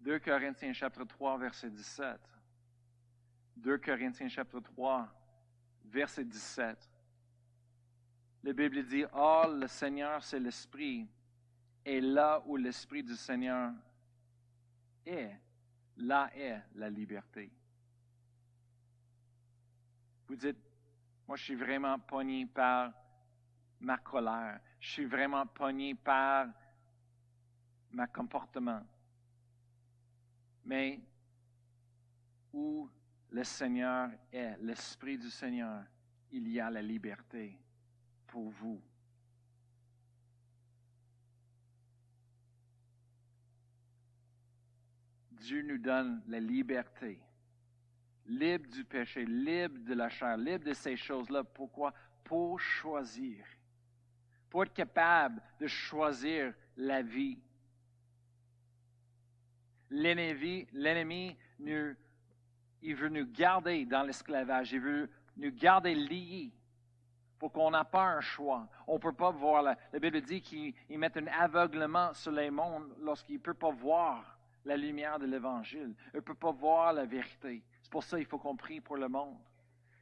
[0.00, 2.20] 2 Corinthiens chapitre 3, verset 17.
[3.56, 5.08] 2 Corinthiens chapitre 3,
[5.84, 6.90] verset 17.
[8.42, 11.08] La Bible dit, Or le Seigneur, c'est l'Esprit,
[11.84, 13.72] et là où l'Esprit du Seigneur
[15.06, 15.30] est,
[15.96, 17.50] là est la liberté.
[20.26, 20.58] Vous dites,
[21.26, 22.92] moi je suis vraiment pogné par
[23.84, 26.48] ma colère, je suis vraiment pogné par
[27.92, 28.82] mon comportement.
[30.64, 31.00] Mais
[32.52, 32.88] où
[33.30, 35.84] le Seigneur est, l'Esprit du Seigneur,
[36.30, 37.58] il y a la liberté
[38.26, 38.82] pour vous.
[45.30, 47.20] Dieu nous donne la liberté,
[48.24, 51.44] libre du péché, libre de la chair, libre de ces choses-là.
[51.44, 51.92] Pourquoi?
[52.24, 53.44] Pour choisir,
[54.54, 57.36] pour être capable de choisir la vie
[59.90, 66.52] l'ennemi, il veut nous garder dans l'esclavage, il veut nous garder liés
[67.40, 68.68] pour qu'on n'a pas un choix.
[68.86, 72.52] On ne peut pas voir, la, la Bible dit qu'il met un aveuglement sur les
[72.52, 75.96] mondes lorsqu'il ne peut pas voir la lumière de l'Évangile.
[76.12, 77.60] Il ne peut pas voir la vérité.
[77.82, 79.36] C'est pour ça qu'il faut qu'on prie pour le monde.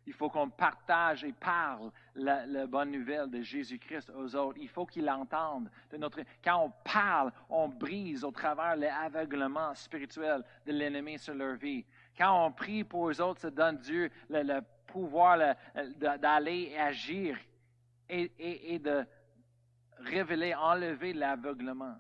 [0.07, 4.59] Il faut qu'on partage et parle la, bonne nouvelle de Jésus-Christ aux autres.
[4.61, 5.71] Il faut qu'ils l'entendent.
[6.43, 11.85] Quand on parle, on brise au travers l'aveuglement spirituel de l'ennemi sur leur vie.
[12.19, 15.55] Quand on prie pour eux autres, ça donne Dieu le, pouvoir
[15.97, 17.39] d'aller agir
[18.09, 19.07] et, de
[19.99, 21.97] révéler, enlever l'aveuglement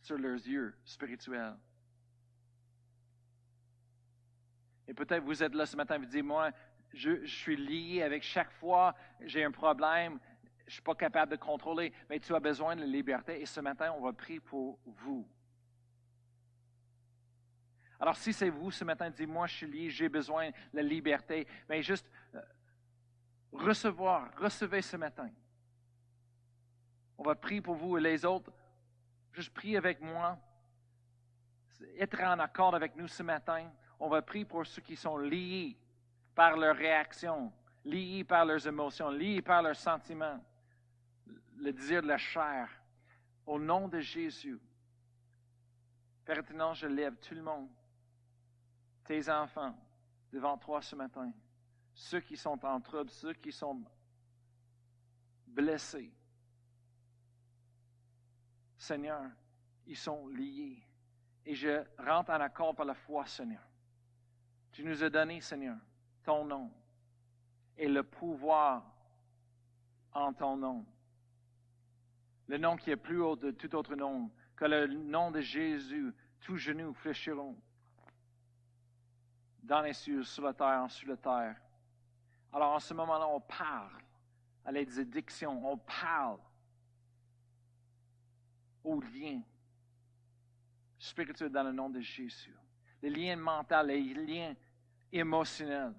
[0.00, 1.54] sur leurs yeux spirituels.
[4.88, 6.50] Et peut-être vous êtes là ce matin et vous dites, moi,
[6.92, 10.18] je, suis lié avec chaque fois, j'ai un problème,
[10.60, 13.40] je ne suis pas capable de contrôler, mais tu as besoin de liberté.
[13.40, 15.26] Et ce matin, on va prier pour vous.
[18.00, 20.82] Alors, si c'est vous ce matin, dites moi, je suis lié, j'ai besoin de la
[20.82, 22.40] liberté, mais juste euh,
[23.52, 25.30] recevoir, recevez ce matin.
[27.16, 28.50] On va prier pour vous et les autres.
[29.32, 30.36] Juste prier avec moi.
[31.98, 33.70] Être en accord avec nous ce matin
[34.02, 35.78] on va prier pour ceux qui sont liés
[36.34, 37.52] par leurs réactions,
[37.84, 40.44] liés par leurs émotions, liés par leurs sentiments,
[41.56, 42.68] le désir de la chair.
[43.46, 44.58] Au nom de Jésus,
[46.24, 46.42] Père
[46.74, 47.68] je lève tout le monde,
[49.04, 49.72] tes enfants,
[50.32, 51.32] devant toi ce matin,
[51.94, 53.84] ceux qui sont en trouble, ceux qui sont
[55.46, 56.12] blessés.
[58.76, 59.30] Seigneur,
[59.86, 60.82] ils sont liés.
[61.46, 63.62] Et je rentre en accord par la foi, Seigneur.
[64.72, 65.76] Tu nous as donné, Seigneur,
[66.24, 66.72] ton nom
[67.76, 68.84] et le pouvoir
[70.12, 70.86] en ton nom.
[72.48, 76.14] Le nom qui est plus haut de tout autre nom, que le nom de Jésus,
[76.40, 77.56] tous genoux fléchiront
[79.62, 81.56] dans les cieux, sur la terre, en sur la terre.
[82.52, 84.02] Alors en ce moment-là, on parle
[84.64, 86.38] à les addictions, on parle
[88.84, 89.42] aux liens
[90.98, 92.56] spirituels dans le nom de Jésus
[93.02, 94.54] les liens mentaux, les liens
[95.10, 95.94] émotionnels,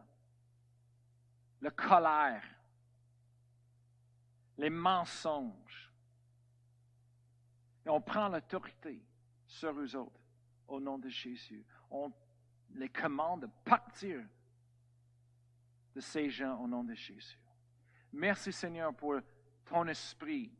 [1.62, 2.44] la colère,
[4.58, 5.92] les mensonges.
[7.86, 9.04] Et on prend l'autorité
[9.46, 10.20] sur eux autres.
[10.68, 11.64] au nom de Jésus.
[11.92, 12.12] On
[12.76, 14.26] les commande de partir
[15.94, 17.38] de ces gens au nom de Jésus.
[18.14, 19.20] Merci Seigneur pour
[19.66, 20.52] ton esprit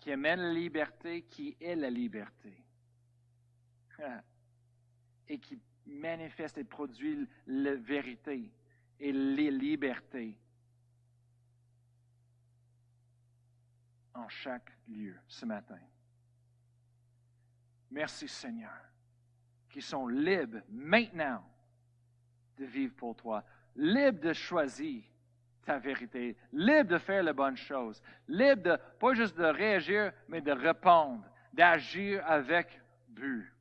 [0.00, 2.64] qui amène la liberté, qui est la liberté.
[5.28, 8.50] Et qui manifeste et produit la vérité
[9.00, 10.36] et les libertés
[14.14, 15.78] en chaque lieu ce matin.
[17.90, 18.80] Merci Seigneur,
[19.70, 21.44] qui sont libres maintenant
[22.56, 23.44] de vivre pour toi,
[23.76, 25.04] libres de choisir
[25.64, 30.40] ta vérité, libres de faire la bonne chose, libres de, pas juste de réagir, mais
[30.40, 33.52] de répondre, d'agir avec but.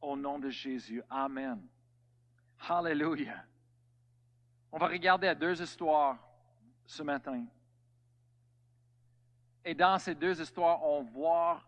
[0.00, 1.02] Au nom de Jésus.
[1.08, 1.66] Amen.
[2.68, 3.44] Hallelujah.
[4.72, 6.18] On va regarder à deux histoires
[6.86, 7.44] ce matin.
[9.64, 11.62] Et dans ces deux histoires, on voit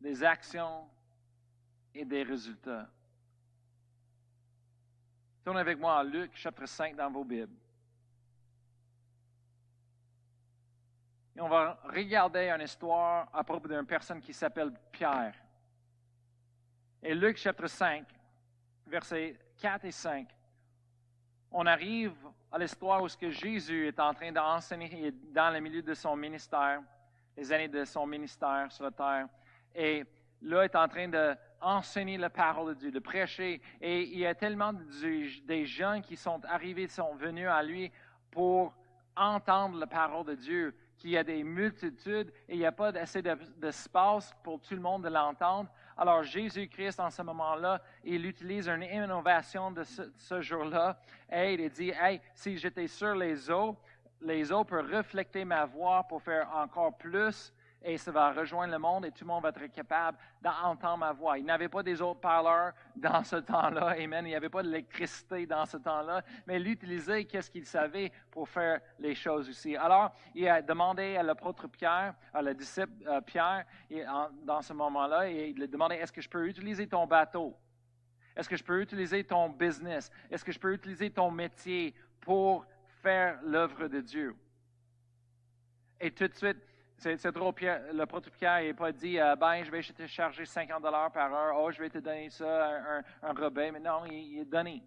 [0.00, 0.88] des actions
[1.94, 2.88] et des résultats.
[5.44, 7.56] Tournez avec moi à Luc chapitre 5 dans vos Bibles.
[11.36, 15.34] Et on va regarder une histoire à propos d'une personne qui s'appelle Pierre.
[17.06, 18.06] Et Luc chapitre 5,
[18.86, 20.26] versets 4 et 5,
[21.52, 22.14] on arrive
[22.50, 26.16] à l'histoire où ce que Jésus est en train d'enseigner dans le milieu de son
[26.16, 26.80] ministère,
[27.36, 29.28] les années de son ministère sur la terre.
[29.74, 30.06] Et
[30.40, 33.60] là, est en train d'enseigner la parole de Dieu, de prêcher.
[33.82, 37.92] Et il y a tellement de, des gens qui sont arrivés, sont venus à lui
[38.30, 38.72] pour
[39.14, 42.96] entendre la parole de Dieu, qu'il y a des multitudes et il n'y a pas
[42.96, 45.68] assez d'espace pour tout le monde de l'entendre.
[45.96, 50.98] Alors Jésus-Christ, en ce moment-là, il utilise une innovation de ce, jour-là.
[51.30, 53.76] Et il dit, hey, si j'étais sur les eaux,
[54.20, 57.52] les eaux peuvent refléter ma voix pour faire encore plus
[57.84, 61.12] et ça va rejoindre le monde et tout le monde va être capable d'entendre ma
[61.12, 61.38] voix.
[61.38, 64.24] Il n'avait pas des autres parleurs dans ce temps-là, Amen.
[64.24, 68.48] Il n'y avait pas d'électricité dans ce temps-là, mais il utilisait qu'est-ce qu'il savait pour
[68.48, 69.76] faire les choses aussi.
[69.76, 73.66] Alors, il a demandé à l'apôtre Pierre, à le disciple euh, Pierre,
[74.44, 77.54] dans ce moment-là, et il a demandé, est-ce que je peux utiliser ton bateau?
[78.34, 80.10] Est-ce que je peux utiliser ton business?
[80.30, 82.66] Est-ce que je peux utiliser ton métier pour
[83.02, 84.34] faire l'œuvre de Dieu?
[86.00, 86.58] Et tout de suite,
[87.04, 90.82] c'est drôle, Pierre, le Pierre n'a pas dit euh, Ben, je vais te charger 50
[91.12, 94.82] par heure, oh, je vais te donner ça, un, un, Mais non, il, est donné.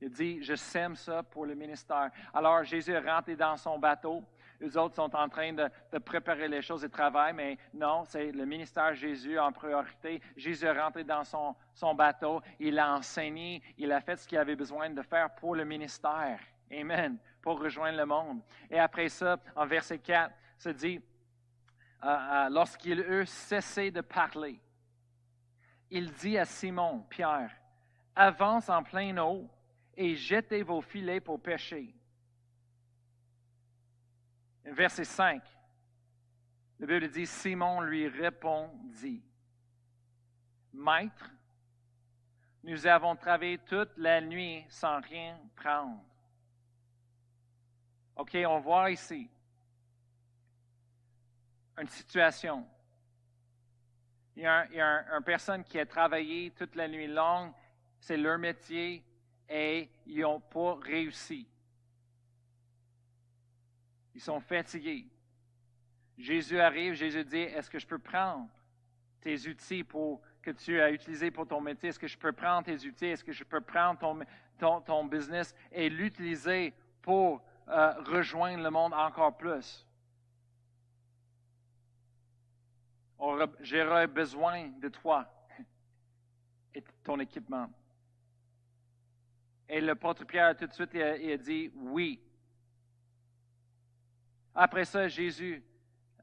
[0.00, 2.10] Il dit Je sème ça pour le ministère.
[2.32, 4.24] Alors, Jésus est rentré dans son bateau.
[4.58, 8.44] Les autres sont en train de, préparer les choses et travaillent, mais non, c'est le
[8.44, 10.20] ministère Jésus en priorité.
[10.36, 14.36] Jésus est rentré dans son, son bateau, il a enseigné, il a fait ce qu'il
[14.36, 16.40] avait besoin de faire pour le ministère.
[16.70, 17.18] Amen.
[17.42, 18.40] Pour rejoindre le monde.
[18.70, 21.00] Et après ça, en verset 4, se dit,
[22.04, 24.60] euh, euh, lorsqu'il eut cessé de parler,
[25.90, 27.50] il dit à Simon, Pierre,
[28.14, 29.48] avance en pleine eau
[29.96, 31.94] et jetez vos filets pour pêcher.
[34.64, 35.42] Verset 5,
[36.78, 39.24] le Bible dit, Simon lui répondit,
[40.74, 41.30] Maître,
[42.62, 46.04] nous avons travaillé toute la nuit sans rien prendre.
[48.16, 49.30] OK, on voit ici
[51.78, 52.66] une situation.
[54.36, 54.66] Il y a,
[55.16, 57.52] une personne qui a travaillé toute la nuit longue,
[57.98, 59.04] c'est leur métier,
[59.48, 61.46] et ils n'ont pas réussi.
[64.14, 65.06] Ils sont fatigués.
[66.16, 68.48] Jésus arrive, Jésus dit, est-ce que je peux prendre
[69.20, 71.88] tes outils pour, que tu as utilisés pour ton métier?
[71.88, 73.06] Est-ce que je peux prendre tes outils?
[73.06, 73.98] Est-ce que je peux prendre
[74.58, 79.86] ton, business et l'utiliser pour euh, rejoindre le monde encore plus?
[83.60, 85.30] J'aurai besoin de toi
[86.74, 87.70] et ton équipement.
[89.68, 92.20] Et le l'apôtre Pierre, tout de suite, il a, dit oui.
[94.54, 95.62] Après ça, Jésus,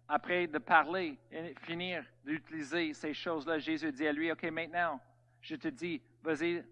[0.08, 5.00] après de parler et finir d'utiliser ces choses-là, Jésus dit à lui, OK, maintenant,
[5.42, 6.64] je te dis, vas-y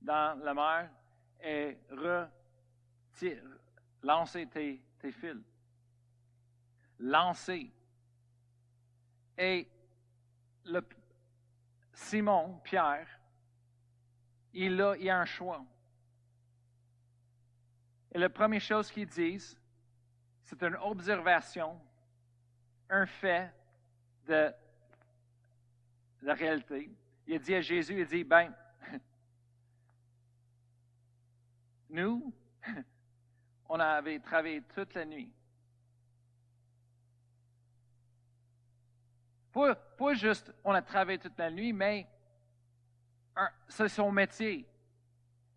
[0.00, 0.90] dans la mer
[1.42, 1.78] et
[4.02, 5.42] lancez tes, tes fils.
[7.00, 7.72] Lancez.
[9.38, 9.68] Et
[10.64, 10.82] le,
[11.94, 13.06] Simon, Pierre,
[14.52, 15.64] il a, il a un choix.
[18.10, 19.56] Et la première chose qu'ils disent,
[20.42, 21.80] c'est une observation,
[22.90, 23.52] un fait
[24.26, 24.52] de
[26.22, 26.90] la réalité.
[27.26, 28.52] Il dit à Jésus, il dit, ben,
[31.90, 32.34] nous,
[33.68, 35.32] on avait travaillé toute la nuit.
[39.96, 42.06] Pas, juste on a travaillé toute la nuit, mais
[43.68, 44.66] c'est son métier.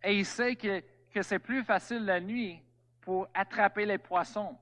[0.04, 0.82] Et il sait que,
[1.14, 2.62] que c'est plus facile la nuit
[3.02, 4.58] pour attraper les poissons.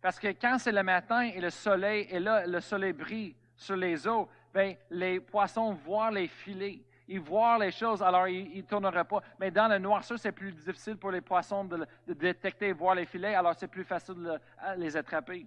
[0.00, 3.76] Parce que quand c'est le matin et le soleil est là, le soleil brille sur
[3.76, 8.62] les eaux, bien, les poissons voient les filets, ils voient les choses, alors ils ne
[8.62, 9.22] tourneraient pas.
[9.40, 13.06] Mais dans le noirceur, c'est plus difficile pour les poissons de, détecter et voir les
[13.06, 14.40] filets, alors c'est plus facile de
[14.76, 15.46] les attraper.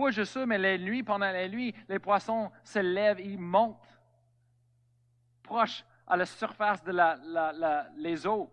[0.00, 3.76] Pas juste ça, mais les nuits, pendant la nuit, les poissons se lèvent, ils montent
[5.42, 8.50] proche à la surface de la, les eaux.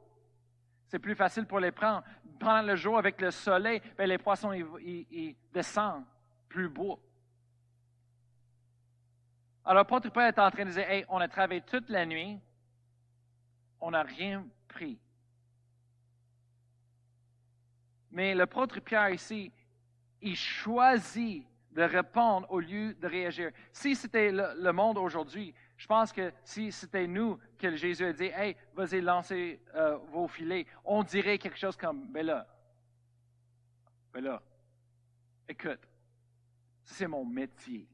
[0.87, 2.03] C'est plus facile pour les prendre.
[2.37, 6.03] Pendant le jour, avec le soleil, ben, les poissons ils, descendent
[6.49, 6.99] plus beau.
[9.63, 12.41] Alors, l'apôtre Paul est en train de dire Hey, on a travaillé toute la nuit,
[13.79, 14.99] on n'a rien pris.
[18.11, 19.53] Mais l'apôtre Pierre ici,
[20.21, 23.51] il choisit de répondre au lieu de réagir.
[23.71, 28.31] Si c'était le monde aujourd'hui, je pense que si c'était nous que Jésus a dit,
[28.33, 32.47] hey, vas-y, lancez euh, vos filets, on dirait quelque chose comme, ben là,
[34.11, 34.41] ben là,
[35.47, 35.87] écoute,
[36.83, 37.87] c'est mon métier.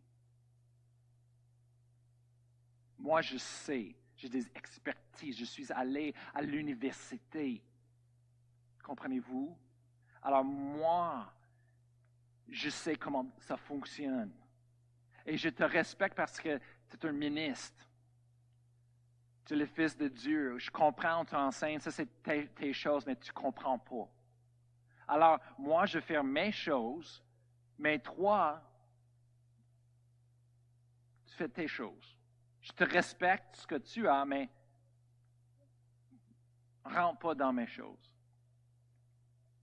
[2.97, 7.61] Moi, je sais, j'ai des expertises, je suis allé à l'université.
[8.81, 9.57] Comprenez-vous?
[10.21, 11.33] Alors moi,
[12.53, 14.31] je sais comment ça fonctionne.
[15.25, 17.89] Et je te respecte parce que tu es un ministre.
[19.45, 20.59] Tu es le Fils de Dieu.
[20.59, 24.07] Je comprends, tu enseignes, ça c'est tes, choses, mais tu ne comprends pas.
[25.07, 27.23] Alors, moi, je fais mes choses,
[27.79, 28.61] mais toi,
[31.25, 32.17] tu fais tes choses.
[32.61, 34.47] Je te respecte ce que tu as, mais
[36.85, 38.15] rentre pas dans mes choses.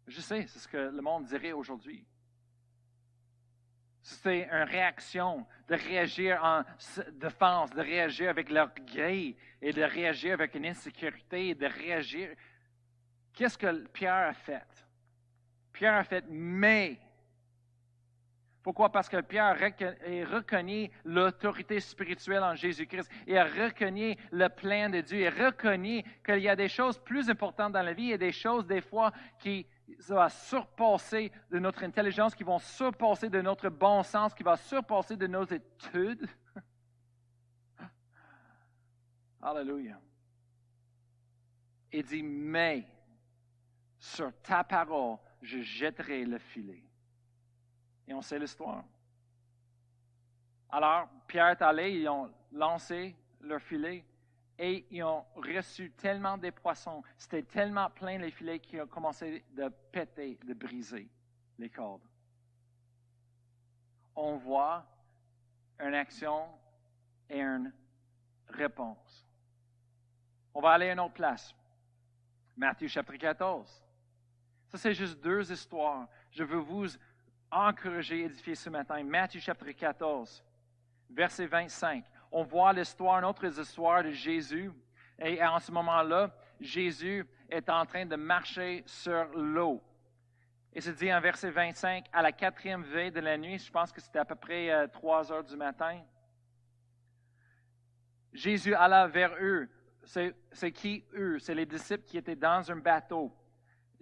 [0.09, 2.05] Je sais, c'est ce que le monde dirait aujourd'hui.
[4.23, 6.63] C'est une réaction de réagir en
[7.13, 12.31] défense, de réagir avec l'orgueil et de réagir avec une insécurité et de réagir.
[13.33, 14.67] Qu'est-ce que Pierre a fait?
[15.73, 16.99] Pierre a fait mais.
[18.63, 18.91] Pourquoi?
[18.91, 23.11] Parce que Pierre a reconnu l'autorité spirituelle en Jésus-Christ.
[23.31, 25.27] A reconnu le plan de Dieu.
[25.27, 28.67] A reconnu qu'il y a des choses plus importantes dans la vie et des choses,
[28.67, 29.67] des fois, qui
[29.99, 34.57] ça va surpasser de notre intelligence, qui vont surpasser de notre bon sens, qui va
[34.57, 36.29] surpasser de nos études.
[39.43, 40.01] Alléluia.
[41.93, 42.87] Il dit, mais
[43.99, 46.83] sur ta parole, je jetterai le filet.
[48.07, 48.85] Et on sait l'histoire.
[50.69, 54.05] Alors, Pierre est allé, ils ont lancé leur filet
[54.63, 59.43] et ils ont reçu tellement de poissons, c'était tellement plein les filets qu'ils ont commencé
[59.53, 61.09] de péter, de briser
[61.59, 62.07] les cordes.
[64.15, 64.85] On voit
[65.79, 66.47] une action
[67.31, 67.73] et une
[68.49, 69.27] réponse.
[70.53, 71.55] On va aller à une autre place.
[72.55, 73.83] Matthieu chapitre 14.
[74.69, 76.07] Ça, c'est juste deux histoires.
[76.31, 76.87] Je veux vous
[77.51, 79.03] encourager, édifier ce matin.
[79.05, 80.45] Matthieu chapitre 14,
[81.09, 84.71] verset 25 on voit l'histoire, une autre histoire de Jésus.
[85.19, 89.83] Et en ce moment-là, Jésus est en train de marcher sur l'eau.
[90.73, 93.91] Et c'est dit en verset 25, à la quatrième veille de la nuit, je pense
[93.91, 96.01] que c'était à peu près euh, trois heures du matin,
[98.33, 99.69] Jésus alla vers eux.
[100.05, 101.39] C'est qui eux?
[101.39, 103.37] C'est les disciples qui étaient dans un bateau.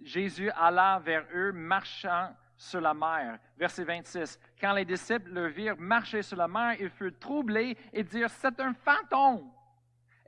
[0.01, 3.39] Jésus alla vers eux, marchant sur la mer.
[3.57, 4.37] Verset 26.
[4.59, 8.59] Quand les disciples le virent marcher sur la mer, ils furent troublés et dirent, c'est
[8.59, 9.49] un fantôme.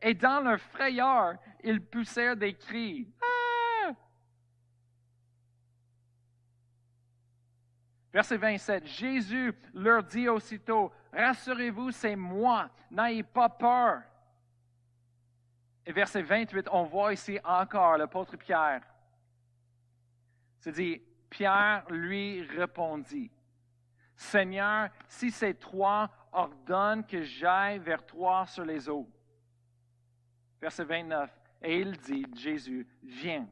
[0.02, 3.14] Et dans leur frayeur, ils poussèrent des cris.
[3.22, 3.92] Ah!
[8.14, 8.88] Verset 27.
[8.88, 14.04] Jésus leur dit aussitôt, rassurez-vous, c'est moi, n'ayez pas peur.
[15.86, 18.84] Et verset 28, on voit ici encore l'apôtre Pierre.
[20.60, 21.02] C'est dit,
[21.32, 23.32] Pierre lui répondit,
[24.16, 29.10] Seigneur, si c'est toi, ordonne que j'aille vers toi sur les eaux.
[30.62, 31.32] Verset 29.
[31.64, 33.48] Et il dit, Jésus, viens.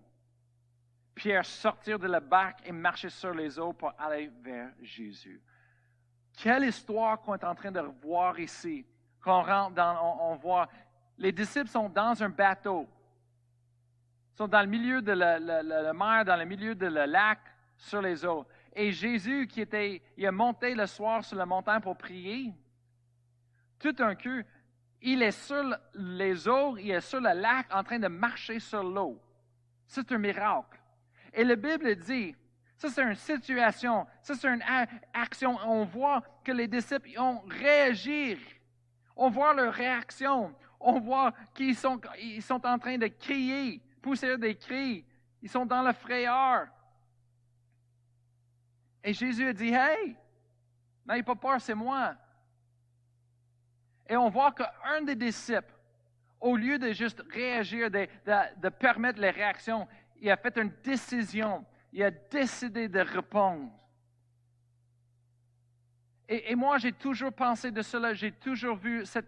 [1.16, 5.42] Pierre sortit de la barque et marchait sur les eaux pour aller vers Jésus.
[6.38, 8.86] Quelle histoire qu'on est en train de revoir ici.
[9.24, 10.68] Qu'on rentre dans, on, voit,
[11.18, 12.88] les disciples sont dans un bateau.
[14.36, 17.40] Sont dans le milieu de la, la mer, dans le milieu de le lac
[17.80, 18.46] sur les eaux.
[18.76, 20.02] Et Jésus, qui était,
[20.32, 22.54] monté le soir sur la montagne pour prier,
[23.80, 24.42] tout un coup,
[25.02, 25.64] il est sur
[25.94, 29.20] les eaux, il est sur le lac en train de marcher sur l'eau.
[29.88, 30.78] C'est un miracle.
[31.34, 32.36] Et la Bible dit,
[32.76, 34.06] Ça, c'est une situation.
[34.22, 34.64] Ça, c'est une
[35.14, 35.58] action.
[35.66, 38.38] On voit que les disciples ont réagi.
[39.16, 40.54] On voit leur réaction.
[40.80, 42.00] On voit qu'ils sont,
[42.42, 45.06] sont en train de crier, pousser des cris.
[45.42, 46.68] Ils sont dans la frayeur.
[49.04, 50.16] Et Jésus a dit, Hey,
[51.06, 52.16] n'ayez pas peur, c'est moi.
[54.08, 55.74] Et on voit qu'un des disciples,
[56.40, 59.88] au lieu de juste réagir, de, permettre les réactions,
[60.20, 61.66] il a fait une décision.
[61.92, 63.72] Il a décidé de répondre.
[66.28, 68.14] Et, moi, j'ai toujours pensé de cela.
[68.14, 69.28] J'ai toujours vu cette,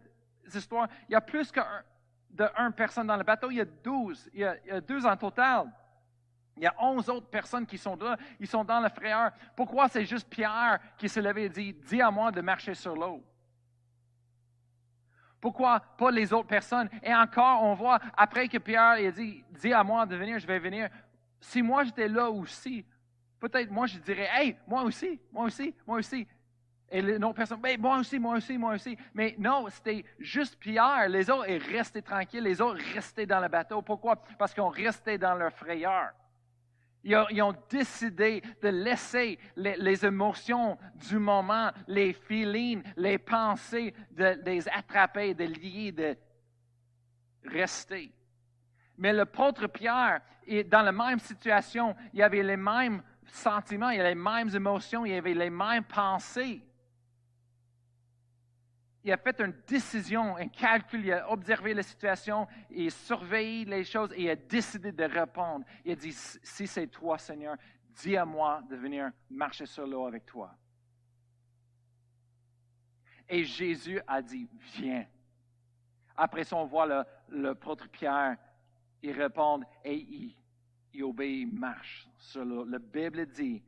[0.54, 0.88] histoire.
[1.10, 3.50] Il y a plus qu'un personne dans le bateau.
[3.50, 4.30] Il y a douze.
[4.34, 5.72] Il y a, deux en total.
[6.58, 8.18] Il y a onze autres personnes qui sont là.
[8.40, 9.32] Ils sont dans le frayeur.
[9.56, 12.96] Pourquoi c'est juste Pierre qui s'est levé et dit Dis à moi de marcher sur
[12.96, 13.24] l'eau
[15.42, 16.88] pourquoi pas les autres personnes?
[17.02, 20.46] Et encore, on voit, après que Pierre a dit, dis à moi de venir, je
[20.46, 20.88] vais venir.
[21.40, 22.86] Si moi j'étais là aussi,
[23.40, 26.28] peut-être moi je dirais, hey, moi aussi, moi aussi, moi aussi.
[26.92, 28.98] Et les autres personnes, ben, moi aussi, moi aussi, moi aussi.
[29.14, 31.08] Mais non, c'était juste Pierre.
[31.10, 33.82] Les autres est restés tranquilles, les autres restaient dans le bateau.
[33.82, 34.18] Pourquoi?
[34.38, 36.12] Parce qu'on restait dans leur frayeur.
[37.04, 40.78] Ils ont, décidé de laisser les, émotions
[41.10, 46.16] du moment, les feelings, les pensées, de, les attraper, de lier, de
[47.46, 48.12] rester.
[48.98, 53.90] Mais le prêtre Pierre, est dans la même situation, il y avait les mêmes sentiments,
[53.90, 56.62] il y avait les mêmes émotions, il y avait les mêmes pensées
[59.04, 63.66] il a fait une décision, un calcul, il a observé la situation, il a surveillé
[63.66, 65.66] les choses et il a décidé de répondre.
[65.84, 67.56] Il a dit, si c'est toi, Seigneur,
[67.96, 70.56] dis à moi de venir marcher sur l'eau avec toi.
[73.28, 75.06] Et Jésus a dit, viens.
[76.16, 78.38] Après ça, on voit le, le Pierre,
[79.02, 80.36] il répond et
[80.94, 82.66] il, obéit, marche sur l'eau.
[82.66, 83.64] La Bible dit,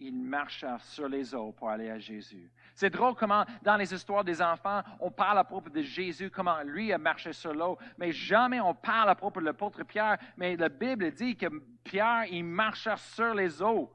[0.00, 2.50] il marcha sur les eaux pour aller à Jésus.
[2.78, 6.62] C'est drôle comment, dans les histoires des enfants, on parle à propos de Jésus, comment
[6.62, 10.16] lui a marché sur l'eau, mais jamais on parle à propos de l'apôtre Pierre.
[10.36, 11.46] Mais la Bible dit que
[11.82, 13.92] Pierre, il marcha sur les eaux,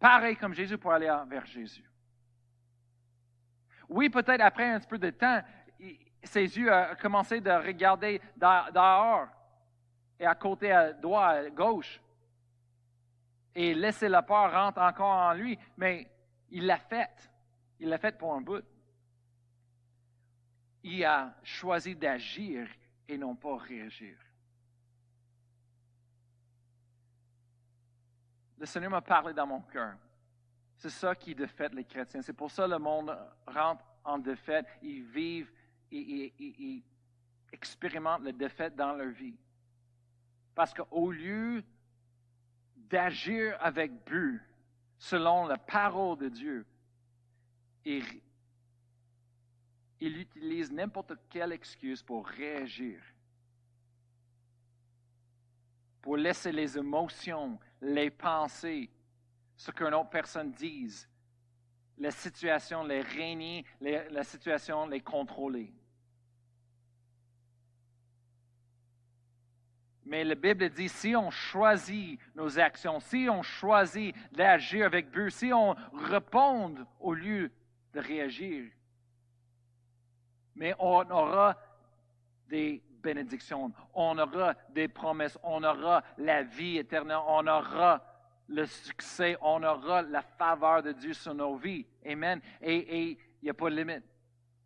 [0.00, 1.84] pareil comme Jésus pour aller vers Jésus.
[3.90, 5.42] Oui, peut-être après un petit peu de temps,
[6.22, 9.26] ses yeux ont commencé de regarder dehors
[10.18, 12.00] et à côté à droite, à gauche
[13.54, 16.10] et laisser la peur rentrer encore en lui, mais
[16.48, 17.34] il l'a fait.
[17.80, 18.64] Il l'a fait pour un bout.
[20.82, 22.68] Il a choisi d'agir
[23.06, 24.16] et non pas réagir.
[28.58, 29.96] Le Seigneur m'a parlé dans mon cœur.
[30.76, 32.22] C'est ça qui défaite les chrétiens.
[32.22, 33.16] C'est pour ça le monde
[33.46, 34.66] rentre en défaite.
[34.82, 35.52] Ils vivent
[35.90, 36.82] ils
[37.52, 39.36] expérimentent la défaite dans leur vie.
[40.54, 41.64] Parce qu'au lieu
[42.76, 44.42] d'agir avec but,
[44.98, 46.66] selon la parole de Dieu.
[50.00, 53.00] Il utilise n'importe quelle excuse pour réagir,
[56.02, 58.90] pour laisser les émotions, les pensées,
[59.56, 61.08] ce qu'une autre personne dise,
[61.96, 65.72] la situation, les régner, la situation, les contrôler.
[70.04, 75.30] Mais la Bible dit, si on choisit nos actions, si on choisit d'agir avec but,
[75.30, 77.50] si on répond au lieu
[78.00, 78.70] réagir,
[80.54, 81.56] mais on aura
[82.48, 88.02] des bénédictions, on aura des promesses, on aura la vie éternelle, on aura
[88.48, 91.86] le succès, on aura la faveur de Dieu sur nos vies.
[92.04, 92.40] Amen.
[92.60, 94.04] Et il n'y a pas de limite.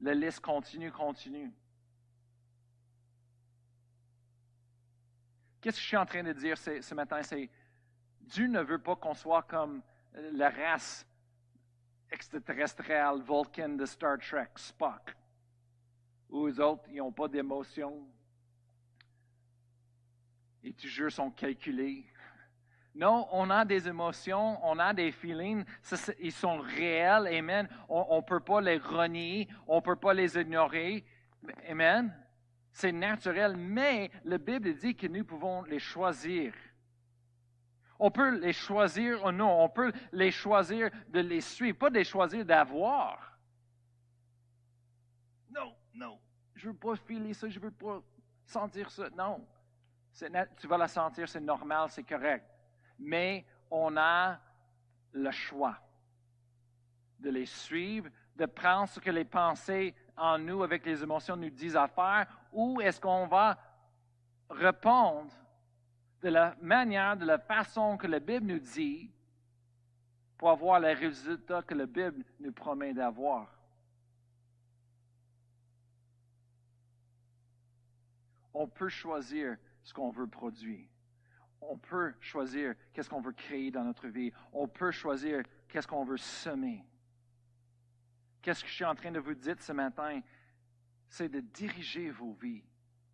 [0.01, 1.53] La liste continue, continue.
[5.61, 7.22] Qu'est-ce que je suis en train de dire ce, matin?
[7.22, 7.49] C'est
[8.20, 11.07] Dieu ne veut pas qu'on soit comme la race
[12.13, 15.17] extraterrestrielle Vulcan de Star Trek, Spock,
[16.31, 18.07] les autres, ils n'ont pas d'émotion
[20.65, 22.07] et toujours sont calculés.
[22.95, 25.65] Non, on a des émotions, on a des feelings,
[26.21, 27.67] ils sont réels, amen.
[27.89, 31.05] On ne peut pas les renier, on ne peut pas les ignorer,
[31.69, 32.15] amen.
[32.71, 36.53] C'est naturel, mais la Bible dit que nous pouvons les choisir.
[38.05, 41.95] On peut les choisir ou non, on peut les choisir de les suivre, pas de
[41.95, 43.39] les choisir d'avoir.
[45.49, 46.19] Non, non,
[46.57, 48.03] je veux pas filer ça, je veux pas
[48.45, 49.09] sentir ça.
[49.11, 49.47] Non,
[50.57, 52.45] tu vas la sentir, c'est normal, c'est correct.
[52.99, 54.37] Mais on a
[55.13, 55.79] le choix
[57.21, 61.51] de les suivre, de prendre ce que les pensées en nous avec les émotions nous
[61.51, 63.57] disent à faire, ou est-ce qu'on va
[64.51, 65.33] répondre
[66.23, 69.11] de la manière, de la façon que la Bible nous dit,
[70.39, 73.49] pour avoir les résultats que la Bible nous promet d'avoir.
[78.55, 80.87] On peut choisir ce qu'on veut produire.
[81.61, 84.33] On peut choisir qu'est-ce qu'on veut créer dans notre vie.
[84.53, 86.85] On peut choisir qu'est-ce qu'on veut semer.
[88.43, 90.20] Qu'est-ce que je suis en train de vous dire ce matin?
[91.09, 92.64] C'est de diriger vos vies,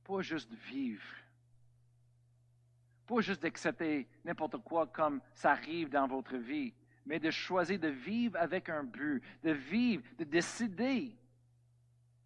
[0.02, 1.04] pas juste vivre.
[3.08, 6.74] Pas juste d'accepter n'importe quoi comme ça arrive dans votre vie,
[7.06, 11.16] mais de choisir de vivre avec un but, de vivre, de décider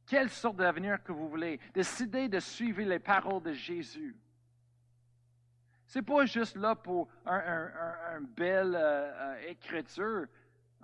[0.05, 4.17] quelle sorte d'avenir que vous voulez, décider de suivre les paroles de Jésus.
[5.87, 10.27] Ce n'est pas juste là pour une belle euh, euh, écriture,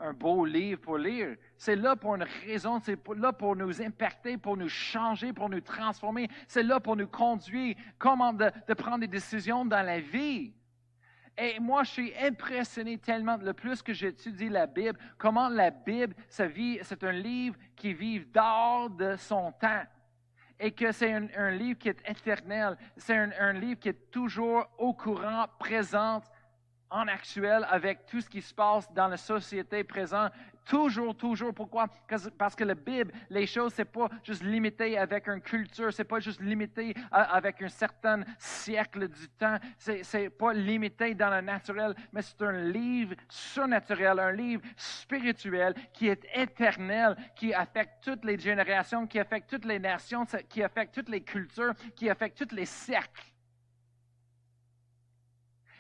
[0.01, 1.37] un beau livre pour lire.
[1.57, 5.61] C'est là pour une raison, c'est là pour nous impacter, pour nous changer, pour nous
[5.61, 6.29] transformer.
[6.47, 10.53] C'est là pour nous conduire, comment de, prendre des décisions dans la vie.
[11.37, 16.15] Et moi, je suis impressionné tellement, le plus que j'étudie la Bible, comment la Bible,
[16.29, 19.85] c'est un livre qui vit d'or de son temps.
[20.61, 22.77] Et que c'est un, livre qui est éternel.
[22.97, 26.21] C'est un, un livre qui est toujours au courant, présent,
[26.91, 30.33] en actuel avec tout ce qui se passe dans la société présente.
[30.65, 31.55] Toujours, toujours.
[31.55, 31.87] Pourquoi?
[32.37, 36.21] Parce que la Bible, les choses, c'est pas juste limité avec une culture, c'est pas
[36.21, 41.95] juste limité avec un certain siècle du temps, c'est, c'est pas limité dans le naturel,
[42.13, 48.39] mais c'est un livre surnaturel, un livre spirituel qui est éternel, qui affecte toutes les
[48.39, 52.67] générations, qui affecte toutes les nations, qui affecte toutes les cultures, qui affecte tous les
[52.67, 53.23] siècles.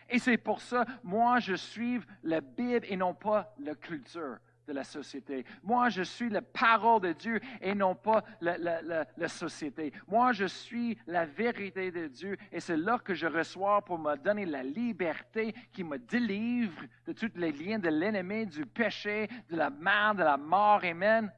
[0.08, 4.38] Et c'est pour ça, moi, je suis la Bible et non pas la culture
[4.68, 5.44] de la société.
[5.62, 9.92] Moi, je suis la parole de Dieu et non pas la, société.
[10.06, 14.14] Moi, je suis la vérité de Dieu et c'est là que je reçois pour me
[14.16, 19.56] donner la liberté qui me délivre de tous les liens de l'ennemi, du péché, de
[19.56, 20.84] la mort, de la mort.
[20.84, 21.32] Amen.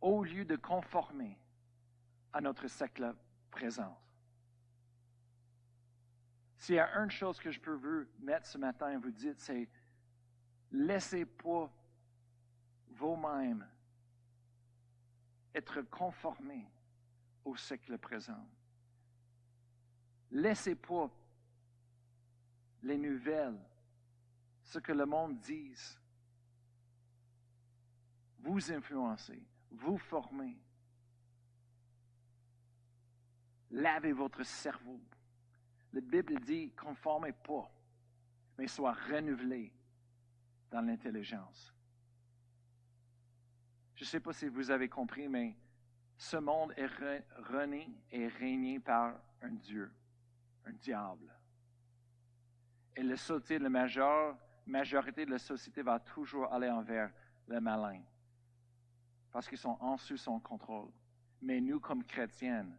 [0.00, 1.36] Au lieu de conformer
[2.32, 3.14] à notre siècle
[3.50, 3.96] présent.
[6.64, 9.34] S'il y a une chose que je peux vous mettre ce matin et vous dire,
[9.36, 9.68] c'est
[10.72, 11.70] laissez pas
[12.88, 13.68] vous-même
[15.54, 16.66] être conformés
[17.44, 18.48] au siècle présent.
[20.30, 21.10] Laissez pas
[22.82, 23.60] les nouvelles,
[24.62, 26.00] ce que le monde dise,
[28.38, 30.58] vous influencer, vous former.
[33.70, 34.98] Lavez votre cerveau
[35.94, 37.70] la Bible dit conformez pas,
[38.58, 39.72] mais sois renouvelé
[40.70, 41.72] dans l'intelligence.
[43.94, 45.56] Je ne sais pas si vous avez compris, mais
[46.16, 46.90] ce monde est
[47.48, 49.92] rené et régné par un Dieu,
[50.64, 51.32] un diable.
[52.96, 53.70] Et la société, la
[54.66, 57.12] majorité de la société va toujours aller envers
[57.46, 58.02] le malin,
[59.30, 60.90] parce qu'ils sont en sous son contrôle.
[61.40, 62.76] Mais nous, comme chrétiennes,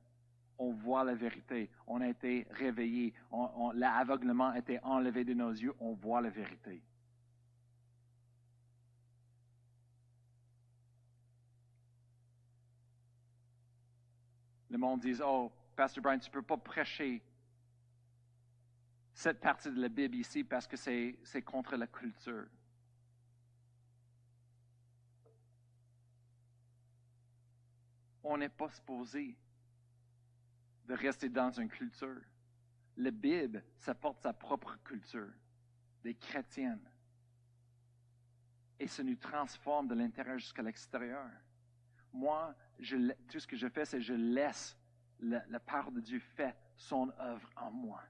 [0.58, 1.70] on voit la vérité.
[1.88, 3.14] On a été réveillés.
[3.74, 5.74] L'aveuglement a été enlevé de nos yeux.
[5.80, 6.82] On voit la vérité.
[14.70, 17.22] Le monde dit, oh, Pasteur Brian, tu ne peux pas prêcher
[19.14, 22.46] cette partie de la Bible ici parce que c'est contre la culture.
[28.24, 29.38] On n'est pas supposé
[30.88, 32.22] de rester dans une culture.
[32.98, 35.32] La Bible, ça porte sa propre culture,
[36.04, 36.88] des chrétiennes.
[38.80, 41.30] Et ça nous transforme de l'intérieur jusqu'à l'extérieur.
[42.14, 42.56] Moi,
[43.28, 44.78] tout ce que je fais, c'est je laisse
[45.20, 48.04] la, part de Dieu faire son œuvre en moi.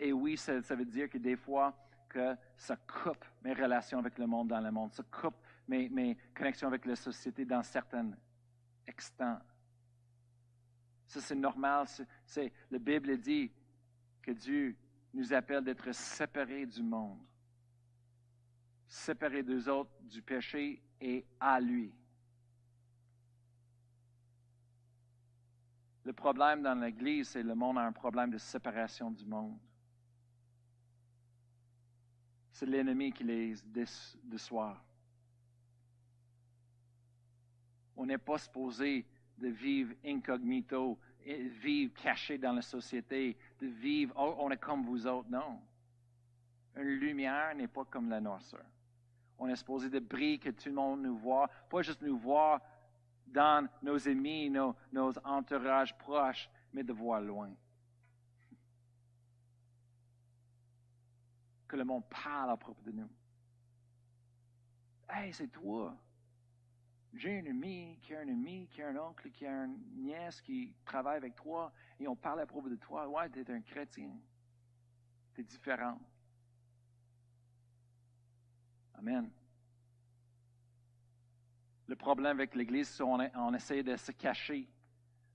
[0.00, 1.76] Et oui, ça, ça, veut dire que des fois,
[2.08, 5.36] que ça coupe mes relations avec le monde dans le monde, ça coupe
[5.66, 8.10] mes, mes connexions avec la société dans certains
[8.86, 9.38] extents
[11.08, 11.86] ça, c'est normal.
[12.26, 13.50] C'est, la Bible dit
[14.20, 14.76] que Dieu
[15.14, 17.18] nous appelle d'être séparés du monde,
[18.86, 21.94] séparés des autres, du péché et à lui.
[26.04, 29.58] Le problème dans l'Église, c'est le monde a un problème de séparation du monde.
[32.52, 33.54] C'est l'ennemi qui les
[34.24, 34.76] déçoit.
[37.96, 39.06] On n'est pas supposé
[39.38, 45.06] de vivre incognito, vivre caché dans la société, de vivre, oh, on est comme vous
[45.06, 45.28] autres.
[45.30, 45.60] Non.
[46.76, 48.64] Une lumière n'est pas comme la noirceur.
[49.38, 52.60] On est supposé de briller, que tout le monde nous voit, pas juste nous voir
[53.26, 57.50] dans nos ennemis, nos, nos entourages proches, mais de voir loin.
[61.68, 63.10] que le monde parle à propos de nous.
[65.08, 65.94] Hey, c'est toi.
[67.14, 70.40] J'ai un ami qui a un ami, qui a un oncle, qui a une nièce
[70.40, 73.08] qui travaille avec toi et on parle à propos de toi.
[73.08, 74.10] Ouais, tu es un chrétien.
[75.34, 75.98] Tu es différent.
[78.94, 79.30] Amen.
[81.86, 84.68] Le problème avec l'Église, c'est qu'on on essaie de se cacher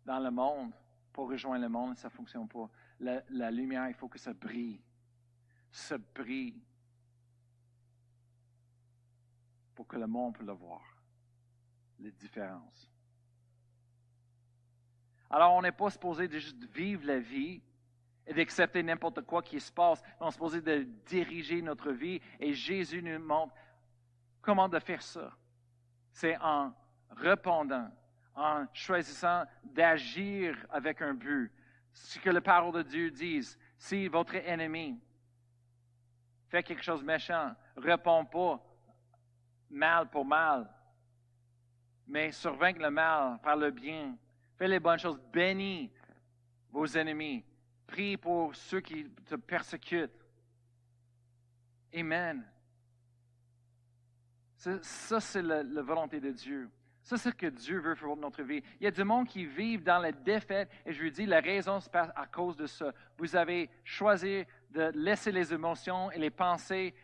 [0.05, 0.71] dans le monde
[1.13, 2.69] pour rejoindre le monde, ça ne fonctionne pas.
[2.99, 4.81] La, lumière, il faut que ça brille.
[5.71, 6.61] Ça brille
[9.75, 10.81] pour que le monde puisse le voir.
[12.03, 12.91] Les différences.
[15.29, 17.61] Alors, on n'est pas supposé de juste vivre la vie
[18.27, 20.03] et d'accepter n'importe quoi qui se passe.
[20.19, 23.53] On est supposé de diriger notre vie et Jésus nous montre
[24.41, 25.31] comment de faire ça.
[26.11, 26.73] C'est en
[27.11, 27.89] répondant,
[28.35, 31.53] en choisissant d'agir avec un but.
[31.93, 33.47] Ce que la parole de Dieu dit,
[33.77, 34.99] si votre ennemi
[36.49, 38.61] fait quelque chose de méchant, répond pas
[39.69, 40.69] mal pour mal,
[42.07, 44.15] mais survaincre le mal par le bien.
[44.57, 45.91] Fais les bonnes choses, bénis
[46.71, 47.43] vos ennemis,
[47.87, 50.11] prie pour ceux qui te persécutent.
[51.95, 52.43] Amen.
[54.81, 56.69] Ça, c'est la, volonté de Dieu.
[57.01, 58.63] Ça, c'est ce que Dieu veut pour notre vie.
[58.79, 61.41] Il y a du monde qui vivent dans la défaite et je lui dis, la
[61.41, 62.93] raison se passe à cause de ça.
[63.17, 66.95] Vous avez choisi de laisser les émotions et les pensées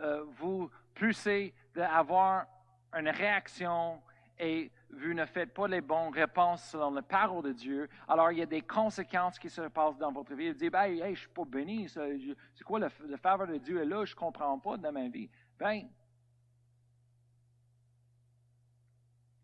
[0.00, 2.46] euh, vous pousser d'avoir
[2.94, 4.00] une réaction
[4.42, 8.38] et vous ne faites pas les bonnes réponses selon la parole de Dieu, alors il
[8.38, 10.48] y a des conséquences qui se passent dans votre vie.
[10.48, 13.56] Vous dites, ben, hey, je ne suis pas béni, c'est quoi le, le faveur de
[13.56, 15.30] Dieu est là, je ne comprends pas dans ma vie.
[15.58, 15.88] Ben,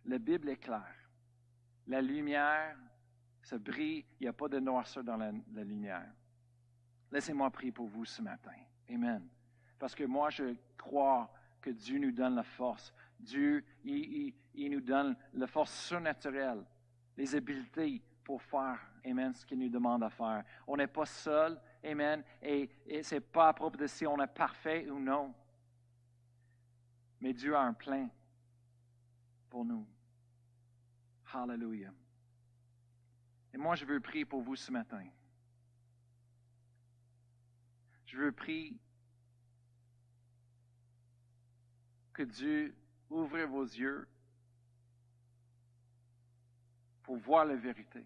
[0.05, 0.96] la Bible est claire.
[1.86, 2.76] La lumière
[3.42, 5.30] se brille, il n'y a pas de noirceur dans la,
[5.64, 6.12] lumière.
[7.12, 8.53] Laissez-moi prier pour vous ce matin.
[8.90, 9.26] Amen.
[9.78, 12.92] Parce que moi, je crois que Dieu nous donne la force.
[13.19, 14.35] Dieu, il,
[14.71, 16.64] nous donne la force surnaturelle,
[17.16, 20.45] les habiletés pour faire, Amen, ce qu'il nous demande à faire.
[20.66, 24.21] On n'est pas seul, Amen, et, et ce n'est pas à propos de si on
[24.23, 25.35] est parfait ou non.
[27.21, 28.09] Mais Dieu a un plein
[29.51, 29.87] pour nous.
[31.33, 31.93] Hallelujah.
[33.53, 35.05] Et moi, je veux prier pour vous ce matin.
[38.07, 38.77] Je veux prier
[42.12, 42.75] que Dieu
[43.11, 44.06] ouvre vos yeux
[47.02, 48.04] pour voir la vérité.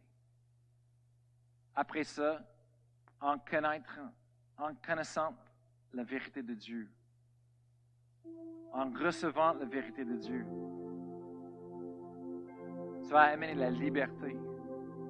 [1.75, 2.41] Après ça,
[3.21, 3.37] en
[4.59, 5.35] en connaissant
[5.93, 6.89] la vérité de Dieu,
[8.73, 10.47] en recevant la vérité de Dieu,
[13.03, 14.37] ça va amener la liberté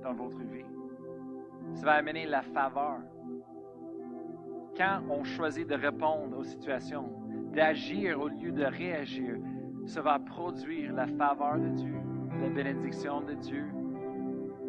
[0.03, 0.65] dans votre vie.
[1.75, 3.01] Ça va amener la faveur.
[4.77, 7.09] Quand on choisit de répondre aux situations,
[7.53, 9.37] d'agir au lieu de réagir,
[9.87, 11.95] ça va produire la faveur de Dieu,
[12.41, 13.65] la bénédiction de Dieu.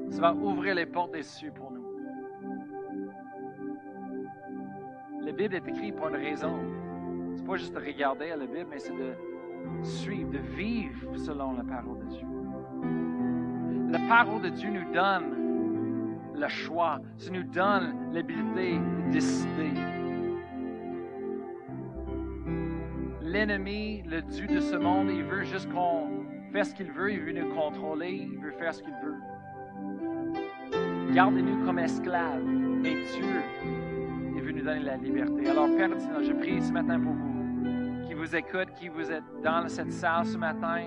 [0.09, 1.83] Ça va ouvrir les portes des cieux pour nous.
[5.21, 6.59] La Bible est écrite pour une raison.
[7.35, 9.13] C'est pas juste de regarder la Bible, mais c'est de
[9.81, 12.27] suivre, de vivre selon la parole de Dieu.
[13.89, 15.43] La parole de Dieu nous donne
[16.35, 19.71] le choix, ça nous donne l'habilité de décider.
[23.33, 26.23] L'ennemi, le Dieu de ce monde, il veut juste qu'on
[26.53, 29.15] fasse ce qu'il veut, il veut nous contrôler, il veut faire ce qu'il veut.
[31.15, 33.25] Gardez-nous comme esclaves, mais Dieu,
[34.35, 35.49] il veut nous donner la liberté.
[35.49, 35.89] Alors, Père,
[36.21, 40.27] je prie ce matin pour vous, qui vous écoutent, qui vous êtes dans cette salle
[40.27, 40.81] ce matin,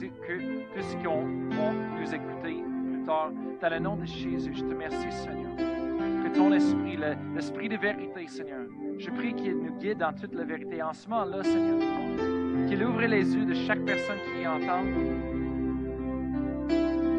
[0.00, 0.38] que
[0.76, 2.62] tous ceux qui vont nous écouter
[2.92, 3.32] plus tard.
[3.60, 5.56] Dans le nom de Jésus, je te remercie, Seigneur.
[5.56, 6.96] Que ton esprit,
[7.34, 8.68] l'esprit de vérité, Seigneur,
[8.98, 10.82] je prie qu'il nous guide dans toute la vérité.
[10.82, 14.82] En ce moment-là, Seigneur, qu'il ouvre les yeux de chaque personne qui entend.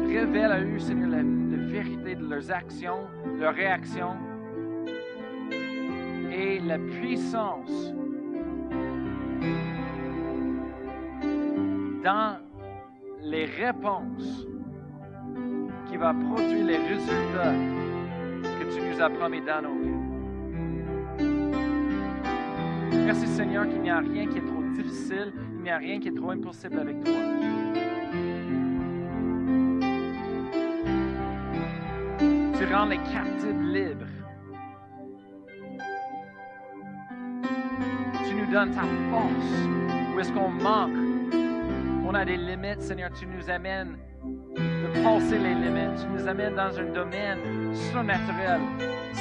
[0.08, 3.08] Révèle à eux, Seigneur, la, la vérité de leurs actions,
[3.38, 4.16] leurs réactions
[6.32, 7.92] et la puissance
[12.02, 12.38] dans
[13.22, 14.46] les réponses
[15.88, 17.54] qui va produire les résultats
[18.42, 19.93] que tu nous as promis dans nos vies.
[23.04, 26.08] Merci Seigneur qu'il n'y a rien qui est trop difficile, il n'y a rien qui
[26.08, 27.14] est trop impossible avec toi.
[32.58, 34.06] Tu rends les captifs libres.
[38.26, 39.68] Tu nous donnes ta force
[40.14, 40.96] où est-ce qu'on manque?
[42.06, 46.00] On a des limites, Seigneur, tu nous amènes de passer les limites.
[46.00, 48.60] Tu nous amènes dans un domaine surnaturel,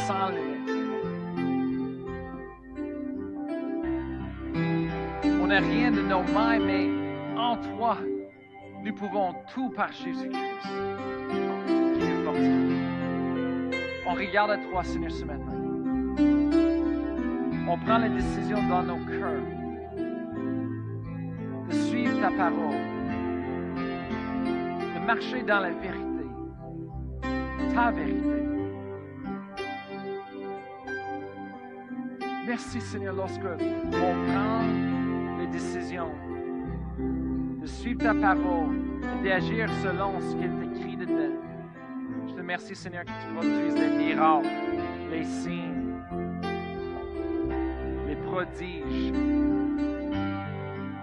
[0.07, 0.52] sans limite.
[5.59, 6.89] Rien de nos mains, mais
[7.37, 7.97] en toi,
[8.83, 10.61] nous pouvons tout par Jésus-Christ
[11.29, 13.77] qui nous fortifie.
[14.07, 15.63] On regarde à toi, Seigneur, ce matin.
[17.67, 19.41] On prend les décisions dans nos cœurs
[21.69, 22.75] de suivre ta parole,
[23.75, 26.25] de marcher dans la vérité,
[27.73, 28.43] ta vérité.
[32.45, 34.92] Merci Seigneur lorsque on prend
[35.53, 36.11] les décisions
[37.61, 38.75] de suivre ta parole
[39.23, 41.35] et d'agir selon ce qu'il est écrit dedans.
[42.27, 44.47] Je te remercie Seigneur que tu produises les miracles,
[45.11, 45.93] les signes,
[48.07, 49.13] les prodiges.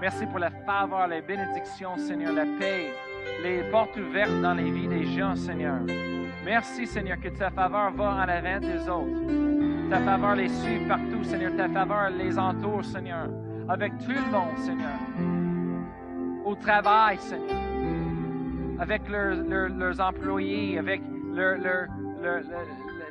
[0.00, 2.92] Merci pour la faveur, les bénédictions Seigneur, la paix,
[3.42, 5.80] les portes ouvertes dans les vies des gens Seigneur.
[6.44, 9.90] Merci Seigneur que ta faveur va en avant des autres.
[9.90, 11.54] Ta faveur les suit partout, Seigneur.
[11.56, 13.28] Ta faveur les entoure, Seigneur.
[13.70, 14.98] Avec tout le monde, Seigneur.
[16.44, 17.56] Au travail, Seigneur.
[18.80, 21.00] Avec leurs employés, avec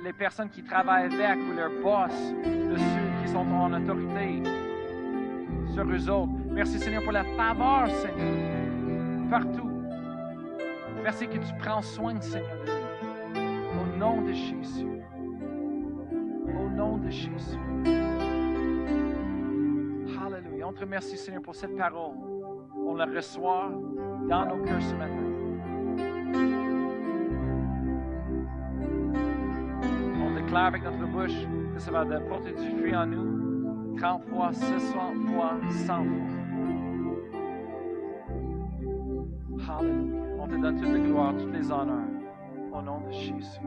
[0.03, 4.43] les personnes qui travaillent avec ou leurs boss, de ceux qui sont en autorité
[5.73, 6.33] sur eux autres.
[6.51, 9.29] Merci, Seigneur, pour la faveur, Seigneur.
[9.29, 9.71] Partout.
[11.03, 12.57] Merci que tu prends soin, Seigneur.
[13.81, 14.89] Au nom de Jésus
[16.79, 17.68] nom de Jésus.
[20.79, 22.15] Te remercie, Seigneur, pour cette parole.
[22.87, 23.69] On la reçoit
[24.29, 25.25] dans nos cœurs ce matin.
[30.23, 34.53] On déclare avec notre bouche que ça va apporter du fruit en nous 30 fois,
[34.53, 36.05] 60 fois, 100 fois.
[39.77, 40.15] Alléluia.
[40.39, 42.07] On te donne toute la gloire, toutes les honneurs.
[42.71, 43.59] Au nom de Jésus.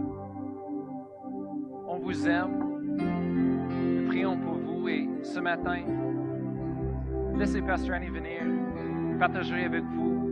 [1.87, 2.81] On vous aime.
[2.97, 5.83] Nous prions pour vous et ce matin,
[7.37, 8.43] laissez Pasteur Annie venir,
[9.19, 10.31] partager avec vous.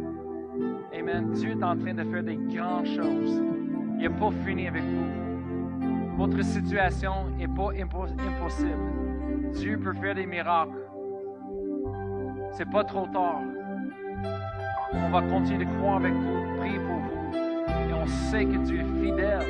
[0.92, 1.30] Amen.
[1.32, 3.42] Dieu est en train de faire des grandes choses.
[3.94, 6.16] Il n'est pas fini avec vous.
[6.16, 9.52] Votre situation n'est pas impossible.
[9.52, 10.76] Dieu peut faire des miracles.
[12.52, 13.40] C'est pas trop tard.
[14.92, 17.36] On va continuer de croire avec vous, prier pour vous.
[17.88, 19.46] Et on sait que Dieu est fidèle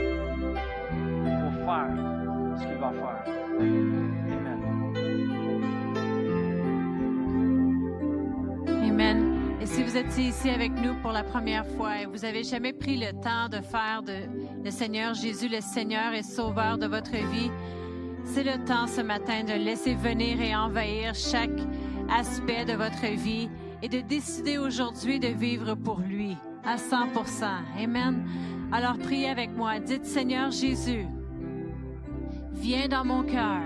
[1.40, 1.90] pour faire
[2.56, 4.29] ce qu'il va faire.
[9.90, 13.10] Vous êtes ici avec nous pour la première fois et vous n'avez jamais pris le
[13.12, 14.12] temps de faire de
[14.62, 17.50] le Seigneur Jésus le Seigneur et Sauveur de votre vie,
[18.24, 21.58] c'est le temps ce matin de laisser venir et envahir chaque
[22.08, 23.50] aspect de votre vie
[23.82, 27.44] et de décider aujourd'hui de vivre pour lui à 100%
[27.82, 28.24] Amen.
[28.70, 29.80] Alors priez avec moi.
[29.80, 31.06] Dites Seigneur Jésus,
[32.52, 33.62] Viens dans mon cœur.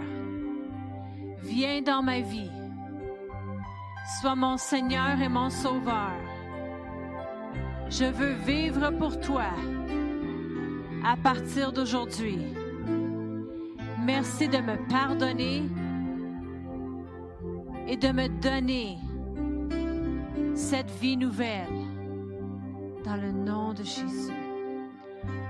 [1.42, 2.50] Viens dans ma vie.
[4.04, 6.12] Sois mon Seigneur et mon Sauveur.
[7.88, 9.46] Je veux vivre pour toi
[11.02, 12.38] à partir d'aujourd'hui.
[14.04, 15.62] Merci de me pardonner
[17.88, 18.98] et de me donner
[20.54, 21.72] cette vie nouvelle
[23.04, 24.43] dans le nom de Jésus.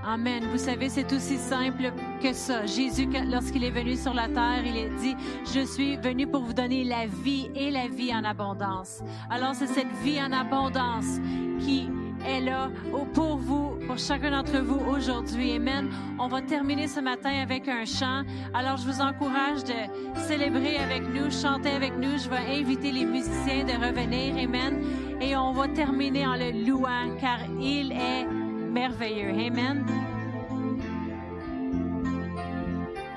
[0.07, 0.45] Amen.
[0.51, 1.91] Vous savez, c'est aussi simple
[2.23, 2.67] que ça.
[2.67, 5.17] Jésus, lorsqu'il est venu sur la terre, il a dit,
[5.55, 9.03] je suis venu pour vous donner la vie et la vie en abondance.
[9.31, 11.19] Alors c'est cette vie en abondance
[11.61, 11.89] qui
[12.27, 12.71] est là
[13.15, 15.53] pour vous, pour chacun d'entre vous aujourd'hui.
[15.57, 15.91] Amen.
[16.19, 18.25] On va terminer ce matin avec un chant.
[18.53, 22.19] Alors je vous encourage de célébrer avec nous, chanter avec nous.
[22.19, 24.37] Je vais inviter les musiciens de revenir.
[24.45, 24.83] Amen.
[25.23, 28.44] Et on va terminer en le louant car il est
[28.75, 29.31] merveilleux.
[29.31, 30.14] Amen.